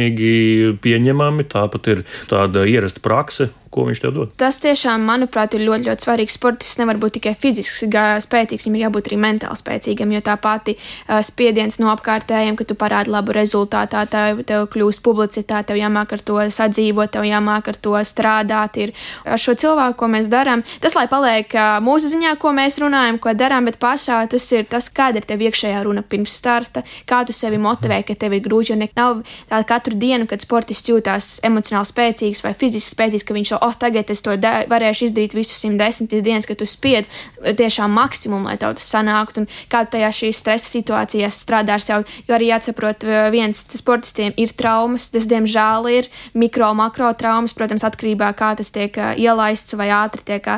[0.82, 4.32] pieņemami, tāpat ir tāda ierasta prakse, ko viņš tev dod.
[4.36, 6.36] Tas tiešām, manuprāt, ir ļoti, ļoti svarīgs.
[6.36, 7.88] Sportists nevar būt tikai fiziski
[8.20, 12.66] spēcīgs, viņam ir jābūt arī mentāli spēcīgam, jo tā pati uh, spiediens no apkārtējiem, ka
[12.68, 17.72] tu parādi labu rezultātu, tev, tev kļūst publicitāte, tev jāmāk ar to sadzīvot, tev jāmāk
[17.72, 18.76] ar to strādāt.
[18.82, 18.92] Ir
[19.24, 23.20] ar šo cilvēku, ko mēs darām, tas lai paliek uh, mūsu ziņā, ko mēs runājam,
[23.22, 27.22] ko darām, bet pašā tas ir tas, kāda ir tev iekšējā runa pirms starta, kā
[27.24, 31.32] tu sevi motivē, ka tev ir grūti, jo nav tā katru dienu, kad sportists jūtās
[31.46, 34.34] emocionāli spēcīgs vai fiziski spēcīgs, ka viņš to oh, tagad es to
[34.72, 37.08] varēšu izdarīt visu 110 dienas, kad tu spied
[37.42, 39.44] tiešām maksimumu, lai tev tas sanāktu.
[39.44, 44.54] Un kā tajā šīs stresa situācijās strādā ar sevi, jo arī jāsaprot, viens sportistiem ir
[44.58, 49.90] traumas, tas diemžēl ir mikro, makro traumas, protams, atkarībā no kā tas tiek ielaists vai
[49.92, 50.48] ātri tiek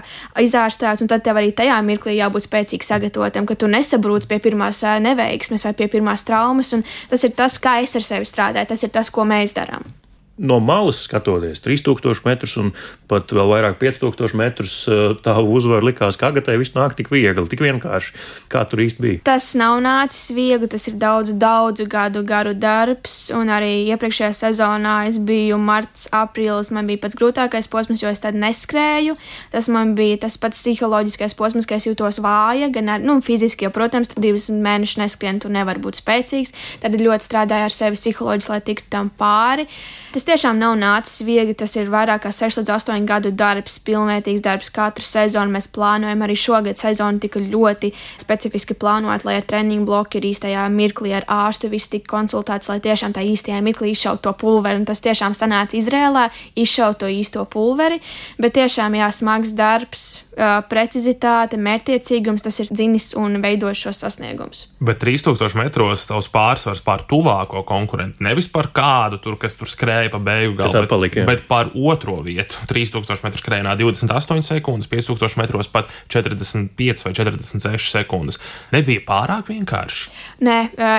[0.41, 1.03] izārstēts.
[1.05, 5.67] Un tad tev arī tajā mirklī jābūt spēcīgi sagatavotam, ka tu nesabrūc pie pirmās neveiksmes
[5.67, 6.75] vai pie pirmās traumas.
[7.11, 10.04] Tas ir tas, kā es ar sevi strādāju, tas ir tas, ko mēs darām
[10.37, 12.73] no malas skatoties, 3000 metrus un
[13.11, 17.47] pat vēl vairāk 5000 metrus, eh, tā uzvara likās, ka Agatai viss nāk tik viegli,
[17.49, 18.15] tik vienkārši.
[18.51, 19.21] Kā tur īsti bija?
[19.23, 25.07] Tas nav nācis viegli, tas ir daudzu, daudzu gadu garu darbs, un arī iepriekšējā sezonā
[25.07, 29.17] es biju marts, aprīlis, man bija pats grūtākais posms, jo es tad neskrēju.
[29.53, 33.69] Tas man bija tas pats psiholoģiskais posms, ka es jūtos vāja, gan ar, nu, fiziski,
[33.69, 36.55] jo, protams, tu divus mēnešus neskrien, tu nevari būt spēcīgs.
[36.83, 39.69] Tad ļoti strādāju ar sevi psiholoģiski, lai tiktu tam pāri.
[40.15, 41.55] Tas tiešām nav nācis viegli.
[41.59, 44.71] Tas ir vairāk kā 6 līdz 8 gadu darbs, pilnvērtīgs darbs.
[44.75, 46.25] Katru sezonu mēs plānojam.
[46.27, 51.29] Arī šogad sezona tika ļoti specifiski plānota, lai ar treniņu bloku ir īstajā mirklī ar
[51.31, 54.83] ārstu viss tika konsultēts, lai tiešām tā īstajā mirklī izšaut to pulveri.
[54.83, 58.01] Un tas tiešām sanāca Izrēlā, izšaut to īsto pulveri.
[58.39, 60.25] Bet tiešām jā, smags darbs,
[60.71, 64.65] precizitāte, mērķtiecīgums, tas ir dzinis un veido šos sasniegumus.
[64.85, 70.13] Bet 3000 metros tavs pārsvars pār tuvāko konkurentu, nevis par kādu tur, kas tur skrēja
[70.13, 72.59] pa beigu galu, atpalika, bet, bet par otro vietu.
[72.71, 78.41] 3000 metru skrējienā 28 sekundes, 5000 metros pat 45 vai 46 sekundes.
[78.75, 80.11] Nebija pārāk vienkārši.
[80.43, 80.57] Nē,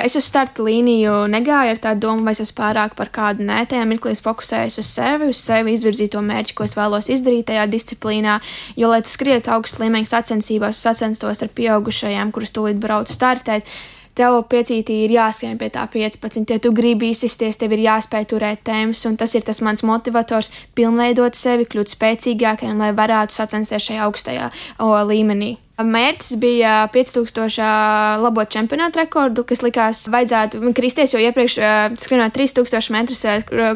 [0.07, 3.65] es uz starta līniju negāju ar tādu domu, vai es esmu pārāk par kādu nē,
[3.67, 7.65] tajā mirklī es fokusējos uz sevi, uz sevi izvirzīto mērķi, ko es vēlos izdarīt tajā
[7.71, 8.37] disciplīnā.
[8.79, 13.67] Jo, lai tu skrietu augstu līmeņa sacensībās, sacenstos ar pieaugušajiem, kurus tūlīt brauc startēt,
[14.15, 18.63] tev piecītī ir jāskrien pie tā 15, ja tu gribi izsisties, tev ir jāspēj turēt
[18.67, 24.07] tēmas, un tas ir tas mans motivators, pilnveidot sevi, kļūt spēcīgākai, lai varētu sacensties šajā
[24.07, 25.57] augstajā o, līmenī.
[25.75, 31.57] Mērķis bija 5000 labot čempionāta rekordu, kas likās, vajadzētu kristies, jo iepriekš
[31.99, 33.25] skrienot 3000 metrus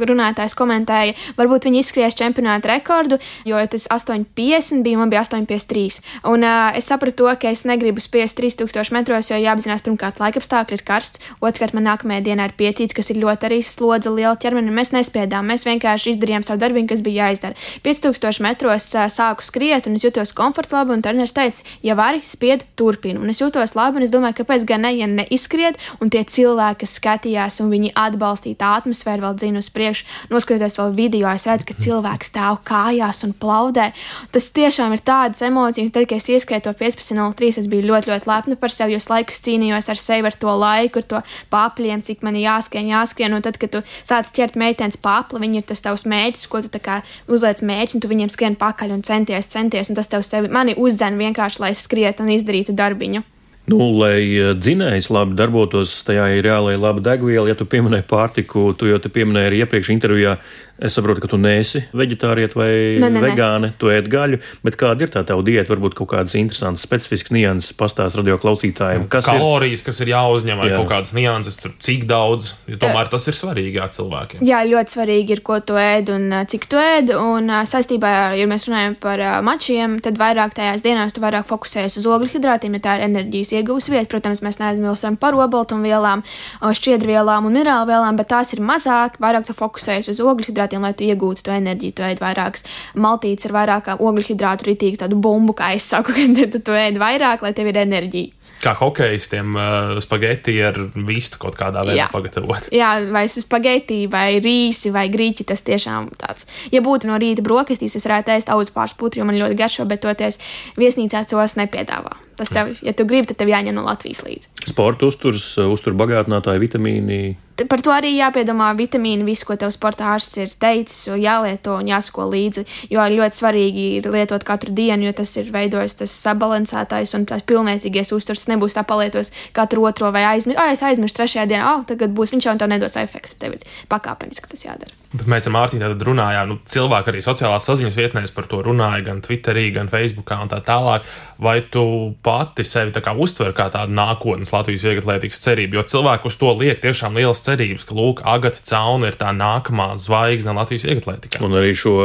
[0.08, 6.00] runātājs komentēja, varbūt viņi izskries čempionāta rekordu, jo tas 8,50 bija, man bija 8,53.
[6.32, 10.80] Un uh, es sapratu to, ka es negribu spiest 3000 metros, jo jāapzinās, pirmkārt, laikapstākļi
[10.80, 14.72] ir karsts, otrkārt, man nākamajā dienā ir piecīts, kas ir ļoti arī slodza liela ķermeni,
[14.72, 17.60] un mēs nespiedām, mēs vienkārši izdarījām savu darbu, kas bija jāizdara.
[17.84, 22.64] 5000 metros uh, sāku skriet, un es jutos komfortabli, un treneris teica, ja vari, spied,
[22.80, 23.20] turpini.
[23.20, 26.84] Un es jūtos labi, un es domāju, kāpēc gan ne, ja neizskriet, un tie cilvēki,
[26.84, 31.48] kas skatījās, un viņi atbalstīja tā atmosfēru, vēl dzina uz priekšu, noskatoties vēl video, es
[31.50, 33.90] redzu, ka cilvēks stāv kājās un plaudē.
[34.34, 38.14] Tas tiešām ir tādas emocijas, un tad, kad es ieskrēju to 15.03, es biju ļoti,
[38.14, 41.24] ļoti lepna par sevi, jo es laikus cīnījos ar sevi, ar to laiku, ar to
[41.54, 45.68] papļiem, cik man jāskrien, jāskrien, un tad, kad tu sāc ķert meitenes papli, viņi ir
[45.72, 46.82] tas tavs mērķis, ko tu
[47.30, 50.76] uzliec mērķi, un tu viņiem skrien pakaļ un centies, centies, un tas tev sevi mani
[50.78, 53.26] uzdzen vienkārši, lai es skrietu un izdarītu darbiņu.
[53.70, 57.50] Nu, lai eh, dzinējs labi darbotos, tajā ir jālai laba degviela.
[57.52, 60.38] Ja tu pieminēji pārtiku, tu jau te pieminēji arī iepriekš intervijā,
[60.80, 63.76] Es saprotu, ka tu neesi vegetārieta vai ne, ne, vegāne, ne.
[63.80, 65.74] tu ēd gaļu, bet kāda ir tā tava diēta?
[65.74, 69.08] Varbūt kaut kādas interesantas, specifiskas nianses pastāst radio klausītājiem.
[69.12, 69.86] Kas kalorijas, ir?
[69.90, 70.78] kas ir jāuzņem, vai jā.
[70.80, 74.44] kaut kādas nianses, tur, cik daudz, jo tomēr tas ir svarīgi cilvēkiem.
[74.46, 77.12] Jā, ļoti svarīgi ir, ko tu ēd un cik tu ēd.
[77.20, 82.00] Un saistībā ar, ja mēs runājam par mačiem, tad vairāk tajās dienās tu vairāk fokusējies
[82.02, 84.08] uz ogļhidrātiem, ja tā ir enerģijas iegūs vieta.
[84.10, 86.24] Protams, mēs neaizmirstam par obaltumvielām,
[86.64, 91.06] šķiedrvielām un minerālvielām, bet tās ir mazāk, vairāk tu fokusējies uz ogļhidrātiem hidrātiem, lai tu
[91.06, 91.96] iegūtu to enerģiju.
[91.96, 96.72] Tu ēd vairākas maltītes ar vairāk ogļhidrātu, ritīgi tādu bumbu, kā es saku, kad tu
[96.72, 98.36] ēd vairāk, lai tev ir enerģija.
[98.60, 100.76] Kā hokeistiem, uh, spaghetti ar
[101.08, 102.08] vistu kaut kādā veidā Jā.
[102.12, 102.68] pagatavot.
[102.76, 105.48] Jā, vai spaghetti, vai rīsi, vai grīķi.
[105.48, 106.50] Tas tiešām tāds.
[106.74, 110.04] Ja būtu no rīta brokastīs, es varētu ēst auzu pārspūtu, jo man ļoti garšo, bet
[110.04, 110.42] toties
[110.76, 112.18] viesnīcā tos nepiedāvā.
[112.40, 114.54] Tas tev, ja tu gribi, tad tev jāņem no Latvijas līdzi.
[114.72, 117.20] Sporta uzturs, uztur bagātinātāji, vitamīni
[117.68, 122.30] par to arī jāpiedomā vitamīni, visu, ko tev sporta ārsts ir teicis, jālieto un jāsako
[122.32, 122.66] līdzi.
[122.94, 127.44] Jo ļoti svarīgi ir lietot katru dienu, jo tas ir veidojis tas sabalansētājs un tās
[127.50, 128.48] pilnvērtīgais uzturs.
[128.52, 132.16] Nebūs tā palietos katru otro vai aizmirst, ah, es aizmirstu trešajā dienā, ah, oh, tagad
[132.16, 133.40] būs viņš jau un tev nedos efekts.
[133.42, 134.96] Tev ir pakāpeniski tas jādara.
[135.10, 139.24] Bet mēs ar Mārtiņu runājām, nu, cilvēki arī sociālās saziņas vietnēs par to runāja, gan
[139.26, 141.08] Twitterī, gan Facebookā un tā tālāk.
[141.42, 141.82] Vai tu
[142.22, 145.80] pati sevi tā kā uztver kā tādu nākotnes Latvijas vieglatlētikas cerību?
[145.80, 149.88] Jo cilvēku uz to liek tiešām liels cerības, ka, lūk, Agata Cauna ir tā nākamā
[149.98, 151.42] zvaigzne Latvijas vieglatlētikā.
[151.42, 151.96] Un arī šo,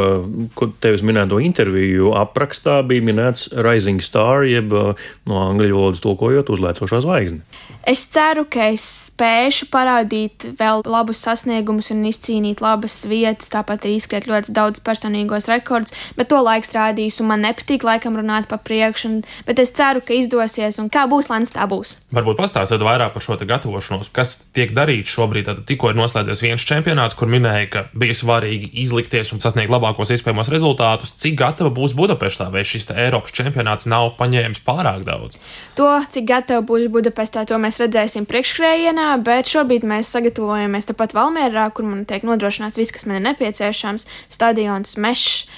[0.80, 7.44] tevis minēto interviju aprakstā bija minēts Rising Star, jeb no angļu valodas tulkojot uzlēcošā zvaigzne.
[7.84, 13.84] Es ceru, ka es spēšu parādīt vēl labus sasniegumus un izcīnīt labas labas vietas, tāpat
[13.84, 18.46] arī izskriet ļoti daudz personīgos rekordus, bet to laiks rādīs, un man nepatīk laikam runāt
[18.48, 21.96] pa priekšu, un, bet es ceru, ka izdosies, un kā būs, Lēns, tā būs.
[22.14, 25.48] Varbūt pastāstiet vairāk par šo gatavošanos, kas tiek darīts šobrīd.
[25.48, 30.12] Tad tikko ir noslēdzies viens čempionāts, kur minēja, ka bija svarīgi izlikties un sasniegt labākos
[30.14, 31.16] iespējamos rezultātus.
[31.20, 35.40] Cik gatava būs Budapeštā, vai šis Eiropas čempionāts nav paņēmis pārāk daudz?
[35.74, 41.66] To, cik gatava būs Budapestā, to mēs redzēsim priekškrējienā, bet šobrīd mēs sagatavojamies tepat Valmērā,
[41.74, 45.48] kur man tiek nodrošināts viss, kas man ir nepieciešams- stadions, mešs.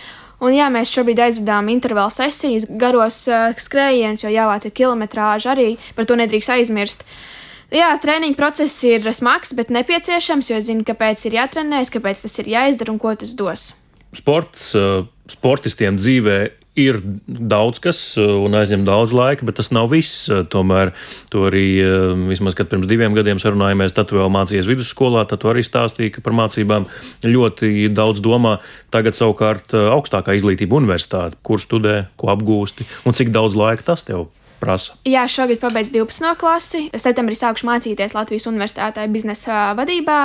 [0.41, 5.79] Un jā, mēs šobrīd aizvedām intervālu sesijas, garos uh, skrējienus, jo jāvāc ir kilometrāža arī,
[5.97, 7.07] par to nedrīkst aizmirst.
[7.73, 12.39] Jā, treniņa process ir smags, bet nepieciešams, jo es zinu, kāpēc ir jātrenējas, kāpēc tas
[12.39, 13.73] ir jāizdara un ko tas dos.
[14.15, 14.77] Sports
[15.27, 16.39] sportistiem dzīvē
[16.77, 20.29] ir daudz kas un aizņem daudz laika, bet tas nav viss.
[20.53, 20.93] Tomēr
[21.33, 21.67] to arī,
[22.29, 26.37] vismaz, kad pirms diviem gadiem sarunājāmies, tad vēl mācījies vidusskolā, tad arī stāstīji, ka par
[26.37, 26.89] mācībām
[27.27, 28.59] ļoti daudz domā.
[28.95, 34.29] Tagad savukārt augstākā izglītība universitāte, kur studē, ko apgūsti un cik daudz laika tas tev
[34.61, 34.97] prasa?
[35.07, 36.33] Jā, šogad pabeidzu 12.
[36.41, 36.83] klasi.
[36.97, 40.19] Septembrī sākušu mācīties Latvijas Universitātē biznesa vadībā.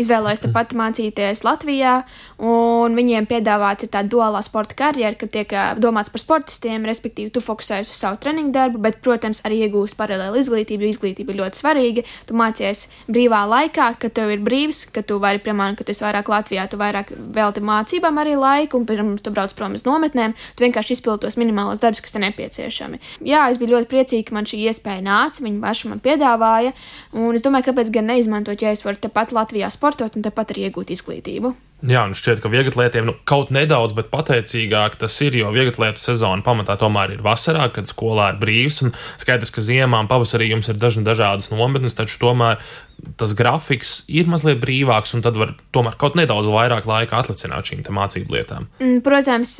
[0.00, 2.02] Izvēlējos tepat mācīties Latvijā,
[2.42, 7.42] un viņiem piedāvāts ir tāda duālā sporta karjera, ka tiek domāts par sportistiem, respektīvi, tu
[7.44, 11.62] fokusējies uz savu treniņu darbu, bet, protams, arī iegūst paralēli izglītību, jo izglītība ir ļoti
[11.62, 12.06] svarīga.
[12.28, 16.04] Tu mācies brīvā laikā, kad tev ir brīvs, ka tu vari, piemēram, ka tu esi
[16.06, 20.34] vairāk Latvijā, tu vairāk velti mācībām arī laiku, un pirms tu brauc prom uz nometnēm,
[20.56, 23.00] tu vienkārši izpildi tos minimālos darbus, kas ir nepieciešami.
[23.28, 26.74] Jā, es biju ļoti ļoti priecīga, ka man šī iespēja nāca, viņa paša man piedāvāja.
[27.16, 30.68] Un es domāju, kāpēc gan neizmantot, ja es varu tepat Latvijā sportot un tepat arī
[30.68, 31.54] iegūt izglītību.
[31.78, 36.42] Jā, nu šķiet, ka vieglatlētiem nu, kaut nedaudz, bet pateicīgāk tas ir, jo vieglatlētu sezona
[36.42, 38.80] pamatā tomēr ir vasarā, kad skolā ir brīvs.
[39.22, 42.58] Skaidrs, ka ziemā un pavasarī jums ir dažna dažādas nometnes, taču tomēr
[43.18, 47.84] tas grafiks ir mazliet brīvāks, un tad var tomēr kaut nedaudz vairāk laika atlicināt šīm
[47.94, 48.66] mācību lietām.
[48.82, 49.54] Mm, protams,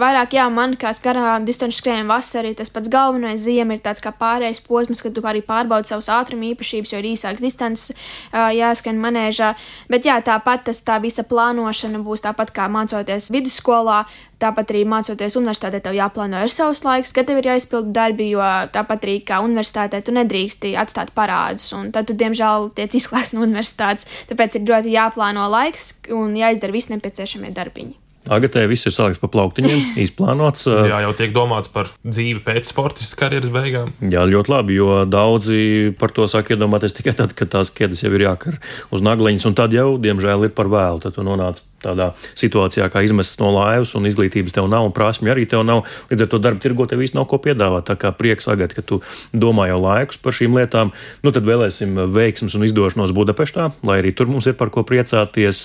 [0.00, 4.12] vairāk, jā, man kā garām distanču skrējienam vasarī tas pats galvenais ziema ir tāds kā
[4.14, 7.96] pārējais posms, kad tu arī pārbaudi savus ātruma īpašības, jo ir īsāks distances
[8.32, 9.54] jāskan manēžā.
[9.88, 14.04] Bet jā, tāpat tas tā visa plānošana būs tāpat kā mācoties vidusskolā.
[14.42, 18.42] Tāpat arī mācoties universitātē, tev jāplāno ir savs laiks, kad tev ir jāizpilda darbi, jo
[18.74, 21.70] tāpat arī kā universitātē tu nedrīksti atstāt parādus.
[21.72, 24.08] Un tad tu, diemžēl, tiec izklāsts no universitātes.
[24.28, 28.03] Tāpēc ir ļoti jāplāno laiks un jāizdara visi nepieciešamie darbiņi.
[28.32, 30.64] Agatē viss ir salikts pa plauktiņiem, izplānots.
[30.68, 33.92] Jā, jau tiek domāts par dzīvi pēc sportistas karjeras beigām.
[34.00, 38.14] Jā, ļoti labi, jo daudzi par to saka iedomāties tikai tad, kad tās ķēdes jau
[38.16, 38.58] ir jākar
[38.94, 41.04] uz nagliņas, un tad jau, diemžēl, ir par vēlu.
[41.04, 45.32] Tad tu nonāc tādā situācijā, kā izmests no laivas, un izglītības tev nav, un prasmi
[45.32, 45.84] arī tev nav.
[46.08, 47.86] Līdz ar to darba tirgo tev īsti nav ko piedāvāt.
[47.90, 49.02] Tā kā prieks agāt, ka tu
[49.36, 50.94] domā jau laikus par šīm lietām.
[51.24, 55.60] Nu, tad vēlēsim veiksmus un izdošanos Budapeštā, lai arī tur mums ir par ko priecāties,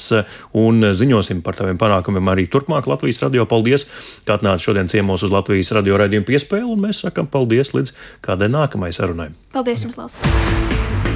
[0.60, 3.48] un ziņosim par taviem panākumiem arī turpmāk Latvijas radio.
[3.50, 3.88] Paldies,
[4.28, 8.52] ka atnāci šodien ciemos uz Latvijas radio raidījumu piespēli, un mēs sakam paldies līdz kādai
[8.54, 9.32] nākamajai sarunai.
[9.56, 10.20] Paldies jums, Lals!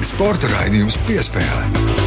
[0.04, 2.02] Sporta raidījums piespēle.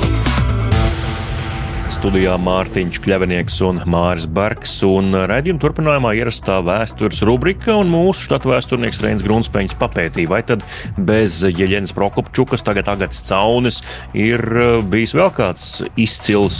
[1.98, 8.52] Studijā Mārtiņš Kļavinieks un Māris Bergs, un raidījuma turpinājumā ierastā vēstures rubrika, un mūsu štata
[8.52, 10.66] vēsturnieks Reins Grunspēņš papētīja, vai tad
[11.10, 13.82] bez Jeļenas Prokopčukas, tagad Agats Caunis,
[14.14, 14.44] ir
[14.92, 16.60] bijis vēl kāds izcils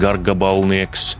[0.00, 1.10] gargabalnieks,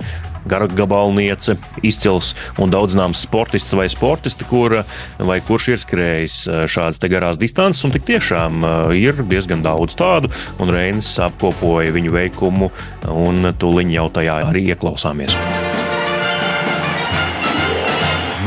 [0.50, 1.56] gargabalniece,
[1.86, 4.80] izcils un daudz zināms sportists vai sportisti, kur,
[5.18, 7.84] vai kurš ir skrējis eh, šādas garās distances.
[7.86, 12.72] Un tik tiešām eh, ir diezgan daudz tādu, un Reinis apkopoja viņu veikumu,
[13.12, 15.36] un tūliņ jau tajā arī ieklausāmies.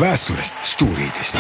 [0.02, 1.36] Vēstures stūrītis!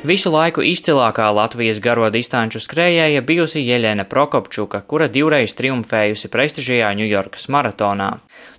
[0.00, 7.50] Visu laiku izcilākā Latvijas garo distanču skrējēja bijusi Jeļena Prokopčuka, kura divreiz triumfējusi prestižajā Ņujorkas
[7.52, 8.06] maratonā.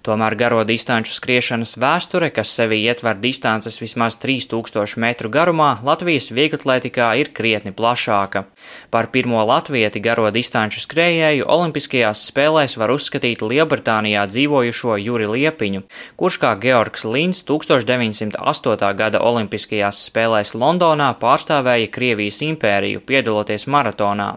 [0.02, 7.12] Tomēr garo distanču skriešanas vēsture, kas sevi ietver distances vismaz 3000 metru garumā, Latvijas vieglatlētikā
[7.22, 8.48] ir krietni plašāka.
[8.90, 15.84] Par pirmo latvieti garo distanču skrējēju Olimpiskajās spēlēs var uzskatīt Lielbritānijā dzīvojušo Juri Liepiņu,
[16.18, 18.90] kurš kā Georgs Lins 1908.
[18.98, 24.32] gada Olimpiskajās spēlēs Londonā pārstāvēja Krievijas impēriju, piedaloties maratonā.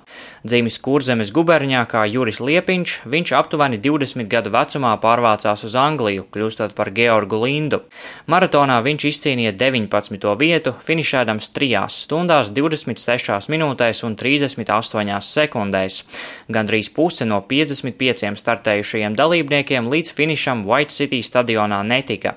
[0.44, 6.26] Dzīvis Kurzemes guberņā kā Juris Liepiņš, viņš aptuveni 20 gadu vecumā pārvācās devās uz Angliju,
[6.32, 7.82] kļūstot par Georgu Lindu.
[8.26, 10.36] Maratonā viņš izcīnīja 19.
[10.38, 16.04] vietu, finišēdams 3 stundās, 26 minūtēs un 38 sekundēs.
[16.48, 22.34] Gandrīz puse no 55 startējušajiem dalībniekiem līdz finišam White City stadionā netika.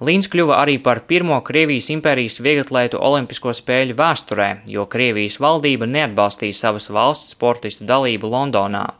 [0.00, 6.52] Līns kļuva arī par pirmo Krievijas impērijas vieglatlētu olimpisko spēļu vēsturē, jo Krievijas valdība neatbalstīja
[6.52, 8.90] savas valsts sportistu dalību Londonā.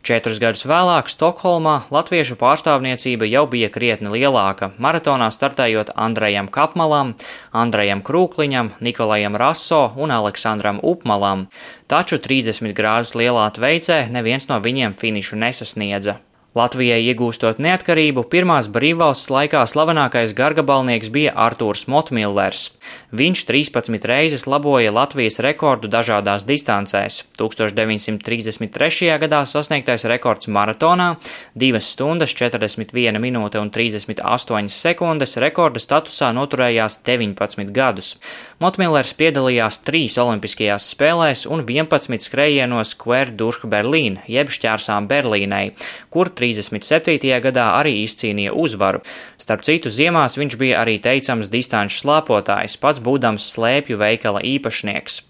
[0.00, 7.12] Četrus gadus vēlāk Stokholmā latviešu pārstāvniecība jau bija krietni lielāka, maratonā startējot Andrejam Kapmalam,
[7.52, 11.50] Andrejam Krūkliņam, Nikolajam Raso un Aleksandram Upmalam,
[11.84, 16.16] taču 30 grādus lielā tveicē neviens no viņiem finišu nesasniedza.
[16.50, 22.72] Latvijai iegūstot neatkarību, pirmās brīvvalsts laikā slavenākais gargabalnieks bija Artūrs Motmillers.
[23.14, 27.20] Viņš 13 reizes laboja Latvijas rekordu dažādās distancēs.
[27.38, 29.12] 1933.
[29.22, 31.20] gadā sasniegtais rekords maratonā-
[31.54, 38.16] 2 stundas 41 minūte un 38 sekundes rekorda statusā noturējās 19 gadus.
[38.58, 45.72] Motmillers piedalījās trīs olimpiskajās spēlēs un 11 skrējienos Quer durch Berlīn, jeb šķērsām Berlīnei,
[46.10, 47.30] kur 37.
[47.44, 49.04] gadā arī izcīnīja uzvaru.
[49.40, 55.26] Starp citu, ziemās viņš bija arī teicams distanču slāpotājs, pats būdams slēpju veikala īpašnieks.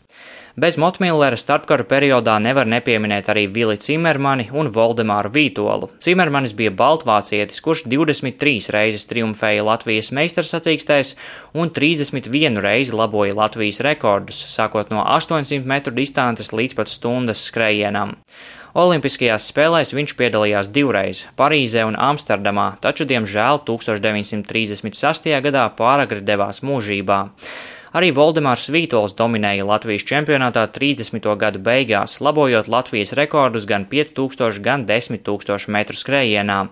[0.61, 5.89] Bez Motmillera starpkara periodā nevar nepieminēt arī Vili Cimermani un Voldemāru Vītolu.
[6.03, 11.15] Cimermanis bija baltvācietis, kurš 23 reizes triumfēja Latvijas meistarsacīkstēs
[11.55, 18.19] un 31 reizi laboja Latvijas rekordus, sākot no 800 metru distances līdz pat stundas skrējienam.
[18.71, 25.41] Olimpiskajās spēlēs viņš piedalījās divreiz- Parīzē un Amsterdamā, taču, diemžēl, 1936.
[25.43, 27.19] gadā pāragri devās mūžībā.
[27.91, 31.35] Arī Voldemārs Vītols dominēja Latvijas čempionātā 30.
[31.35, 36.69] gadu beigās, labojot Latvijas rekordus gan 5000, gan 10 000 metru skrējienā.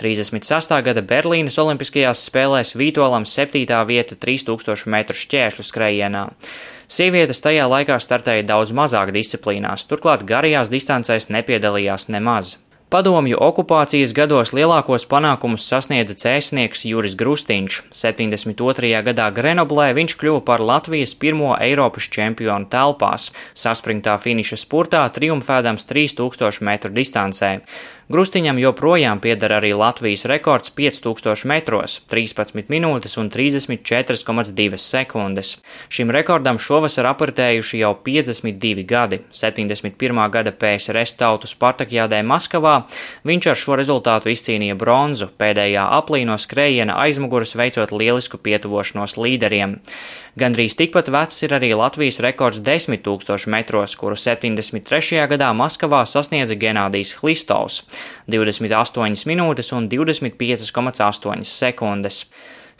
[0.00, 0.82] 36.
[0.82, 3.84] gada Berlīnas Olimpiskajās spēlēs Vītolam 7.
[3.84, 6.30] vieta 3000 metru šķēršļu skrējienā.
[6.88, 12.56] Sievietes tajā laikā startēja daudz mazāk disciplīnās, turklāt garajās distancēs nepiedalījās nemaz.
[12.92, 17.78] Padomju okupācijas gados lielākos panākumus sasniedza cēsnieks Juris Grustīņš.
[17.96, 18.90] 72.
[19.06, 26.68] gadā Grenoblē viņš kļuva par Latvijas pirmo Eiropas čempionu telpās, saspringtā finiša spurtā triumfēdams 3000
[26.68, 27.54] metru distancē.
[28.12, 35.62] Grustiņam joprojām pieder arī Latvijas rekords 5000 metros- 13 minūtes un 34,2 sekundes.
[35.88, 39.20] Šim rekordam šovasar apritējuši jau 52 gadi.
[39.30, 40.28] 71.
[40.28, 42.84] gada PSRS tautu Spartakjādē Maskavā
[43.24, 49.80] viņš ar šo rezultātu izcīnīja bronzu, pēdējā aplī no skrējiena aizmuguras veicot lielisku pietuvošanos līderiem.
[50.32, 55.26] Gandrīz tikpat vecs ir arī Latvijas rekords 10 000 metros, kuru 73.
[55.28, 57.82] gadā Maskavā sasniedza Genādijs Hlistovs.
[58.30, 62.26] 28 minūtes un 25,8 sekundes.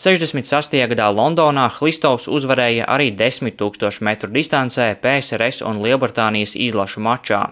[0.03, 0.81] 68.
[0.91, 7.43] gadā Londonā Hlistovs uzvarēja arī 10 000 metru distancē PSRS un Lielbritānijas izlašu mačā.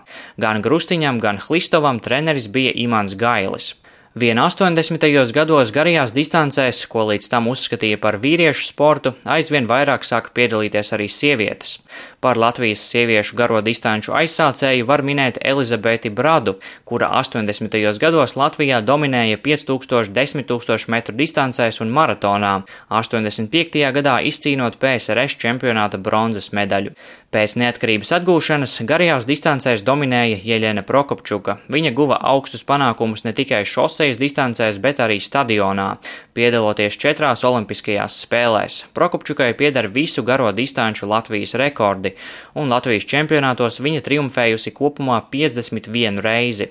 [0.40, 3.74] Gan Grustiņam, gan Hlistovam treneris bija Imants Gailis.
[4.14, 5.30] Vien 80.
[5.30, 11.06] gados garajās distancēs, ko līdz tam uzskatīja par vīriešu sportu, aizvien vairāk sāka piedalīties arī
[11.06, 11.76] sievietes.
[12.18, 17.78] Par Latvijas sieviešu garo distanču aizsācēju var minēt Elizabeti Bradu, kura 80.
[18.02, 23.78] gados Latvijā dominēja 5000, 10 000 metru distancēs un maratonā, 85.
[23.94, 26.96] gadā izcīnot PSRS čempionāta bronzas medaļu.
[27.30, 31.61] Pēc neatkarības atgūšanas garajās distancēs dominēja Jeļena Prokopčuka.
[31.70, 33.62] Viņa guva augstus panākumus ne tikai
[34.01, 35.98] šosejas distancēs, bet arī stadionā,
[36.32, 38.86] piedaloties četrās olimpiskajās spēlēs.
[38.96, 42.14] Prokopčukai pieder visu garo distanču Latvijas rekordi,
[42.57, 46.70] un Latvijas čempionātos viņa triumfējusi kopumā 51 reizi.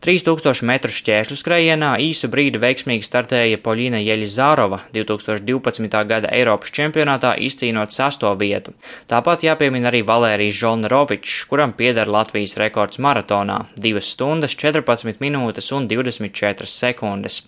[0.00, 5.96] 3000 metru šķēršļu skrējienā īsu brīdi veiksmīgi startēja Poļina Jeļizārova 2012.
[6.08, 8.72] gada Eiropas čempionātā izcīnot sasto vietu.
[9.12, 15.86] Tāpat jāpiemina arī Valērijas Žolnerovičs, kuram pieder Latvijas rekords maratonā- 2 stundas 14 minūtes un
[15.86, 17.42] 24 sekundes.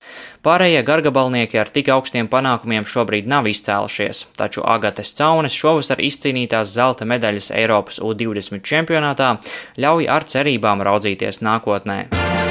[0.44, 7.06] Pārējie gargabalnieki ar tik augstiem panākumiem šobrīd nav izcēlušies, taču Agates Caunes šovasar izcīnītās zelta
[7.06, 9.40] medaļas Eiropas U20 čempionātā
[9.78, 12.41] ļauj ar cerībām raudzīties nākotnē.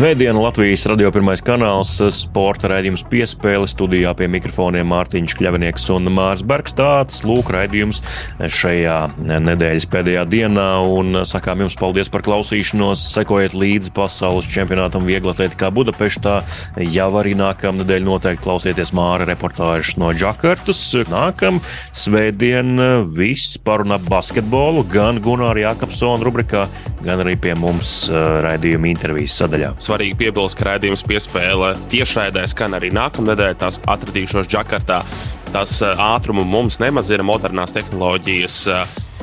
[0.00, 6.40] Svētdiena Latvijas radio pirmais kanāls, sporta raidījums piespēle studijā pie mikrofoniem Mārtiņš Kļavinieks un Mārs
[6.40, 6.72] Bergs.
[6.78, 8.00] Tāds lūk raidījums
[8.40, 8.94] šajā
[9.44, 13.02] nedēļas pēdējā dienā un sakām jums paldies par klausīšanos.
[13.12, 16.38] Sekojiet līdzi pasaules čempionātam vieglatlētikā Budapeštā.
[16.80, 20.80] Jau arī nākamā nedēļa noteikti klausieties Māra reportāžas no Džakartas.
[21.12, 21.60] Nākam
[21.92, 26.64] svētdien viss parunā basketbolu gan Gunāra Jākapsona rubrikā,
[27.04, 28.08] gan arī pie mums
[28.48, 29.76] raidījuma intervijas sadaļā.
[29.90, 33.56] Svarīgi piebilst, ka raidījums piespēle tiešraidē skan arī nākamnedēļ.
[33.58, 35.00] Tās atradīšos Džakartā.
[35.50, 38.60] Tas ātrumu mums nemazina modernās tehnoloģijas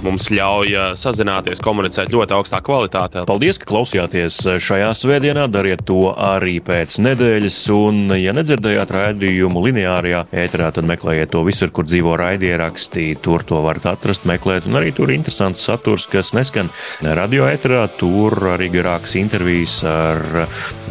[0.05, 3.23] mums ļauj eh, sazināties, komunicēt ļoti augstā kvalitātē.
[3.27, 5.47] Paldies, ka klausījāties šajā svētdienā.
[5.51, 7.59] Dariet to arī pēc nedēļas.
[7.77, 13.09] Un, ja nedzirdējāt raidījumu lineārajā ēterā, tad meklējiet to visur, kur dzīvo raidierakstī.
[13.23, 14.67] Tur to varat atrast, meklēt.
[14.69, 16.71] Un arī tur ir interesants saturs, kas neskan
[17.01, 17.85] radio ēterā.
[17.99, 20.23] Tur arī garāks intervijas ar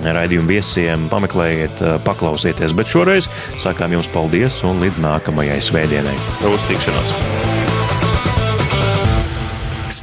[0.05, 1.11] raidījumu viesiem.
[1.13, 2.77] Pameklējiet, paklausieties.
[2.77, 3.31] Bet šoreiz
[3.63, 6.17] sakām jums paldies un līdz nākamajai svētdienai.
[6.53, 7.56] Uz tikšanos!